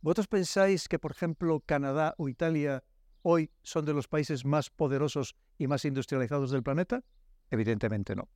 [0.00, 2.84] ¿Vosotros pensáis que, por ejemplo, Canadá o Italia
[3.22, 7.02] hoy son de los países más poderosos y más industrializados del planeta?
[7.50, 8.28] Evidentemente no.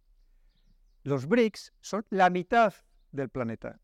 [1.05, 2.75] Los BRICS son la mitad
[3.11, 3.81] del planeta.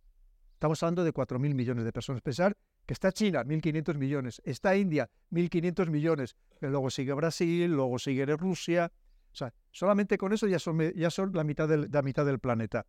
[0.54, 2.22] Estamos hablando de 4.000 millones de personas.
[2.22, 8.24] Pensar que está China, 1.500 millones, está India, 1.500 millones, luego sigue Brasil, luego sigue
[8.36, 8.90] Rusia.
[9.32, 12.38] O sea, solamente con eso ya son, ya son la, mitad del, la mitad del
[12.38, 12.86] planeta.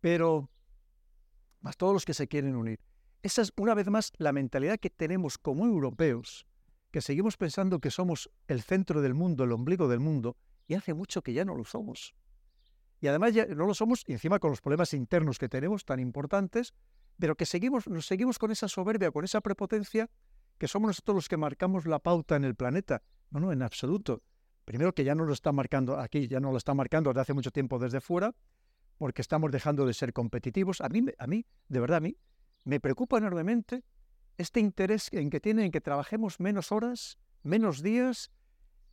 [0.00, 0.50] Pero,
[1.60, 2.80] más todos los que se quieren unir.
[3.22, 6.46] Esa es una vez más la mentalidad que tenemos como europeos,
[6.96, 10.94] que seguimos pensando que somos el centro del mundo, el ombligo del mundo, y hace
[10.94, 12.14] mucho que ya no lo somos.
[13.02, 16.00] Y además ya no lo somos, y encima con los problemas internos que tenemos tan
[16.00, 16.72] importantes,
[17.18, 20.08] pero que seguimos, nos seguimos con esa soberbia, con esa prepotencia,
[20.56, 23.02] que somos nosotros los que marcamos la pauta en el planeta.
[23.30, 24.22] No, no, en absoluto.
[24.64, 27.34] Primero que ya no lo está marcando aquí, ya no lo está marcando desde hace
[27.34, 28.34] mucho tiempo desde fuera,
[28.96, 30.80] porque estamos dejando de ser competitivos.
[30.80, 32.16] A mí, a mí, de verdad, a mí,
[32.64, 33.84] me preocupa enormemente
[34.38, 38.30] este interés en que tienen en que trabajemos menos horas, menos días.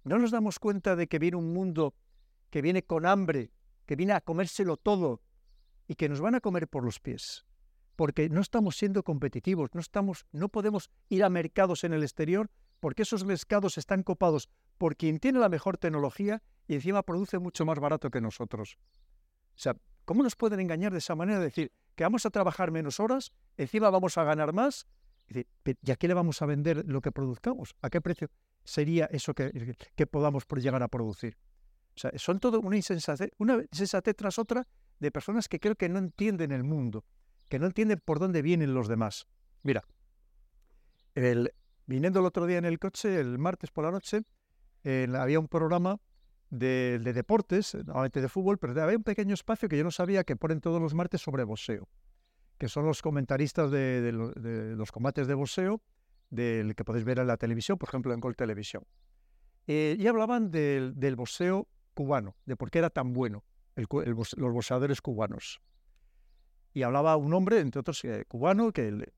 [0.04, 1.96] No nos damos cuenta de que viene un mundo
[2.50, 3.52] que viene con hambre,
[3.86, 5.22] que viene a comérselo todo
[5.88, 7.46] y que nos van a comer por los pies.
[7.96, 12.50] Porque no estamos siendo competitivos, no, estamos, no podemos ir a mercados en el exterior
[12.80, 17.66] porque esos mercados están copados por quien tiene la mejor tecnología y encima produce mucho
[17.66, 18.78] más barato que nosotros.
[19.56, 21.40] O sea, ¿cómo nos pueden engañar de esa manera?
[21.40, 24.88] De decir que vamos a trabajar menos horas, encima vamos a ganar más,
[25.36, 27.76] ¿y a qué le vamos a vender lo que produzcamos?
[27.82, 28.30] ¿A qué precio
[28.64, 29.52] sería eso que,
[30.10, 31.38] podamos llegar a producir?
[31.96, 34.68] O sea, son todo una insensatez, una insensatez tras otra
[35.00, 37.06] de personas que creo que no entienden el mundo,
[37.50, 39.28] que no entienden por dónde vienen los demás.
[39.62, 39.84] Mira,
[41.86, 44.22] viniendo el otro día en el coche, el martes por la noche,
[44.84, 46.00] había un programa
[46.50, 50.36] de, deportes, normalmente de fútbol, pero había un pequeño espacio que yo no sabía que
[50.36, 51.88] ponen todos los martes sobre boxeo,
[52.58, 55.82] que son los comentaristas de, los combates de boxeo
[56.30, 58.84] del que podéis ver en la televisión, por ejemplo en Gol Televisión.
[59.68, 63.44] Eh, y hablaban del, del boxeo cubano, de por qué era tan bueno
[63.76, 65.62] los boxeadores cubanos.
[66.74, 69.12] Y hablaba un hombre, entre otros, eh, cubano, que,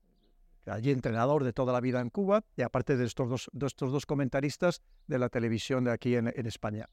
[0.66, 5.18] allí entrenador de toda la vida en Cuba, y aparte de estos dos, comentaristas de
[5.18, 6.88] la televisión de aquí en, España.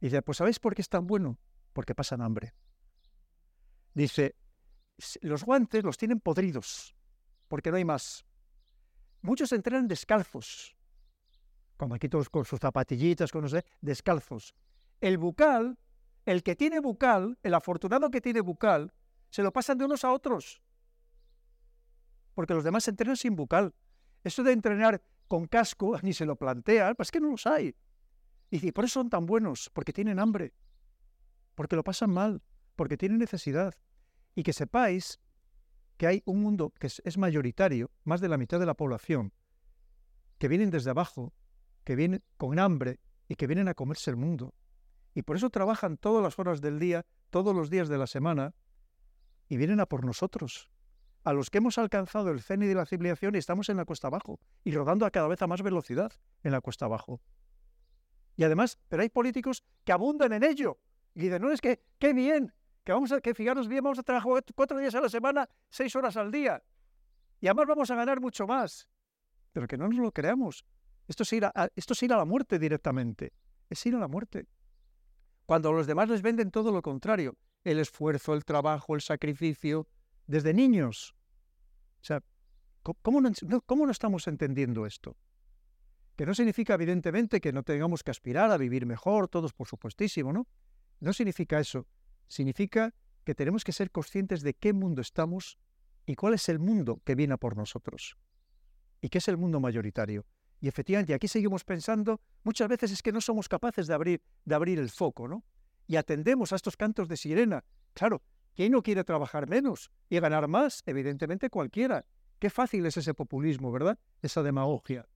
[0.00, 1.38] Y dice, pues ¿sabéis por qué es tan bueno?
[1.72, 2.54] Porque pasan hambre.
[3.94, 4.36] Dice,
[5.22, 6.94] los guantes los tienen podridos,
[7.48, 8.24] porque no hay más.
[9.22, 10.76] Muchos entrenan descalzos,
[11.76, 14.54] como aquí todos con sus zapatillitas, con no sé, descalzos.
[15.00, 15.78] El bucal,
[16.26, 18.92] el que tiene bucal, el afortunado que tiene bucal,
[19.30, 20.60] se lo pasan de unos a otros.
[22.34, 23.74] Porque los demás entrenan sin bucal.
[24.24, 27.74] Eso de entrenar con casco ni se lo plantean, pues es que no los hay.
[28.50, 30.52] Y por eso son tan buenos, porque tienen hambre,
[31.54, 32.42] porque lo pasan mal,
[32.74, 33.74] porque tienen necesidad.
[34.34, 35.20] Y que sepáis
[35.96, 39.34] que hay un mundo que es, mayoritario, más de la mitad de la población,
[40.38, 41.34] que vienen desde abajo,
[41.84, 44.54] que vienen con hambre y que vienen a comerse el mundo.
[45.14, 48.54] Y por eso trabajan todas las horas del día, todos los días de la semana,
[49.48, 50.70] y vienen a por nosotros,
[51.24, 54.06] a los que hemos alcanzado el cenit de la civilización y estamos en la cuesta
[54.06, 56.12] abajo, y rodando a cada vez a más velocidad
[56.42, 57.20] en la cuesta abajo.
[58.36, 60.78] Y además, pero hay políticos que abundan en ello.
[61.14, 62.54] Y dicen, no, es que, qué bien,
[62.90, 65.94] que vamos a, que fijaros bien, vamos a trabajar cuatro días a la semana, seis
[65.94, 66.60] horas al día.
[67.40, 68.88] Y además vamos a ganar mucho más.
[69.52, 70.64] Pero que no nos lo creamos.
[71.06, 73.32] Esto es ir a, esto a la muerte directamente.
[73.68, 74.48] Es ir a la muerte
[75.46, 79.86] cuando a los demás les venden todo lo contrario, el esfuerzo, el trabajo, el sacrificio,
[80.26, 81.14] desde niños.
[82.00, 82.24] O sea,
[82.82, 83.30] ¿cómo no,
[83.66, 85.16] cómo no estamos entendiendo esto?
[86.16, 90.32] Que no significa, evidentemente, que no tengamos que aspirar a vivir mejor, todos por supuestísimo,
[90.32, 90.48] ¿no?
[90.98, 91.86] No significa eso.
[92.30, 95.58] Significa que tenemos que ser conscientes de qué mundo estamos
[96.06, 98.16] y cuál es el mundo que viene por nosotros.
[99.00, 100.24] Y qué es el mundo mayoritario.
[100.60, 104.54] Y efectivamente, aquí seguimos pensando, muchas veces es que no somos capaces de abrir, de
[104.54, 105.44] abrir el foco, ¿no?
[105.88, 107.64] Y atendemos a estos cantos de sirena.
[107.94, 108.22] Claro,
[108.54, 110.84] ¿quién no quiere trabajar menos y ganar más?
[110.86, 112.06] Evidentemente cualquiera.
[112.38, 113.98] Qué fácil es ese populismo, ¿verdad?
[114.22, 115.08] Esa demagogia.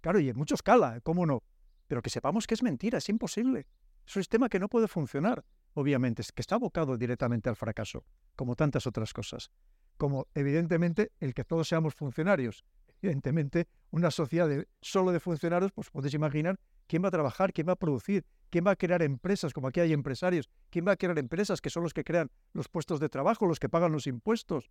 [0.00, 1.44] Claro, y en mucho escala, ¿cómo no?
[1.86, 3.68] Pero que sepamos que es mentira, es imposible.
[4.04, 5.44] Es un sistema que no puede funcionar,
[5.74, 8.04] obviamente, es que está abocado directamente al fracaso,
[8.36, 9.50] como tantas otras cosas.
[9.96, 12.64] Como evidentemente el que todos seamos funcionarios
[13.02, 14.48] evidentemente, una sociedad
[14.80, 18.66] solo de funcionarios, pues podéis imaginar quién va a trabajar, quién va a producir, quién
[18.66, 21.82] va a crear empresas, como aquí hay empresarios, quién va a crear empresas que son
[21.82, 24.70] los que crean los puestos de trabajo, los que pagan los impuestos.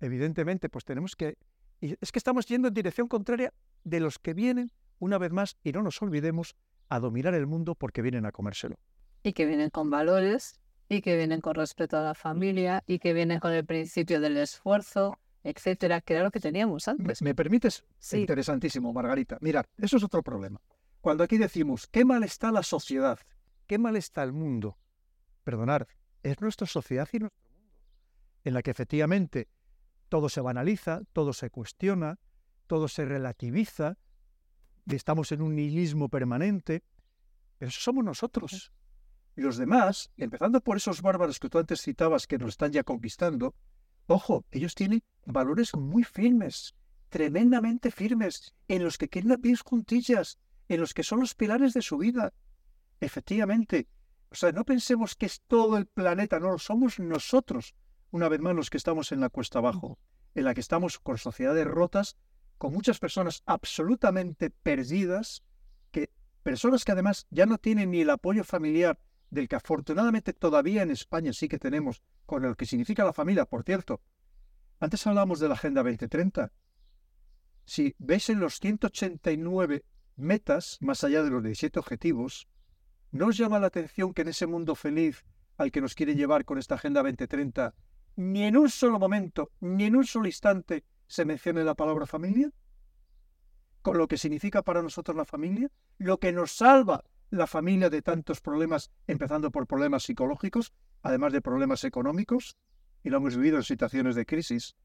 [0.00, 1.36] Evidentemente, pues tenemos que...
[1.80, 3.52] Y es que estamos yendo en dirección contraria
[3.84, 6.56] de los que vienen, una vez más, y no nos olvidemos,
[6.88, 8.76] a dominar el mundo porque vienen a comérselo.
[9.24, 13.12] Y que vienen con valores, y que vienen con respeto a la familia, y que
[13.12, 17.22] vienen con el principio del esfuerzo, etcétera, que era lo que teníamos antes.
[17.22, 17.84] ¿Me, permites?
[18.12, 19.38] Interesantísimo, Margarita.
[19.40, 20.60] Mira, eso es otro problema.
[21.00, 23.18] Cuando aquí decimos, qué mal está la sociedad,
[23.66, 24.78] qué mal está el mundo,
[25.42, 25.86] perdonar,
[26.22, 27.72] es nuestra sociedad y nuestro mundo,
[28.44, 29.48] en la que efectivamente
[30.08, 32.18] todo se banaliza, todo se cuestiona,
[32.66, 33.98] todo se relativiza,
[34.86, 36.82] estamos en un nihilismo permanente,
[37.58, 38.72] pero eso somos nosotros.
[39.36, 42.84] Y los demás, empezando por esos bárbaros que tú antes citabas que nos están ya
[42.84, 43.54] conquistando,
[44.06, 46.74] Ojo, ellos tienen valores muy firmes,
[47.08, 50.38] tremendamente firmes, en los que quieren las pies juntillas,
[50.68, 52.32] en los que son los pilares de su vida.
[53.00, 53.88] Efectivamente,
[54.30, 57.76] O sea, no pensemos que es todo el planeta, no, somos nosotros,
[58.10, 59.96] una vez más, los que estamos en la cuesta abajo,
[60.34, 62.16] en la que estamos con sociedades rotas,
[62.58, 65.44] con muchas personas absolutamente perdidas,
[65.92, 66.10] que
[66.42, 68.98] personas que además ya no tienen ni el apoyo familiar
[69.34, 73.44] del que afortunadamente todavía en España sí que tenemos, con lo que significa la familia,
[73.44, 74.00] por cierto.
[74.80, 76.52] Antes hablábamos de la Agenda 2030.
[77.66, 79.84] Si veis en los 189
[80.16, 82.48] metas, más allá de los 17 objetivos,
[83.10, 85.24] ¿no os llama la atención que en ese mundo feliz
[85.56, 87.74] al que nos quiere llevar con esta Agenda 2030,
[88.16, 92.50] ni en un solo momento, ni en un solo instante se mencione la palabra familia?
[93.82, 97.04] Con lo que significa para nosotros la familia, lo que nos salva
[97.34, 102.56] la familia de tantos problemas, empezando por problemas psicológicos, además de problemas económicos,
[103.02, 104.76] y lo hemos vivido en situaciones de crisis.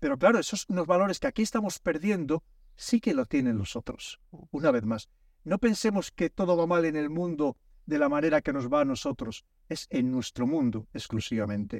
[0.00, 2.42] Pero claro, esos unos valores que aquí estamos perdiendo,
[2.74, 4.20] sí que lo tienen los otros.
[4.50, 5.08] Una vez más,
[5.44, 7.56] no pensemos que todo va mal en el mundo
[7.86, 11.78] de la manera que nos va a nosotros, es en nuestro mundo exclusivamente.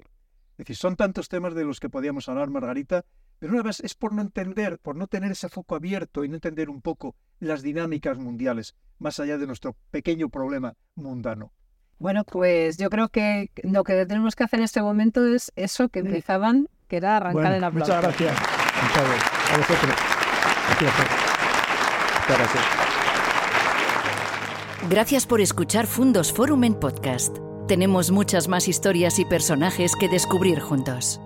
[0.52, 3.04] Es decir, son tantos temas de los que podíamos hablar, Margarita,
[3.38, 6.36] pero una vez es por no entender, por no tener ese foco abierto y no
[6.36, 11.52] entender un poco las dinámicas mundiales, más allá de nuestro pequeño problema mundano.
[11.98, 15.88] Bueno, pues yo creo que lo que tenemos que hacer en este momento es eso
[15.88, 17.94] que empezaban, que era arrancar el aplauso.
[17.94, 18.36] Muchas gracias.
[18.82, 19.52] Muchas gracias.
[19.52, 19.96] A vosotros.
[20.70, 22.64] Muchas gracias.
[24.90, 27.36] Gracias por escuchar Fundos Forum en podcast.
[27.68, 31.20] Tenemos muchas más historias y personajes que descubrir juntos.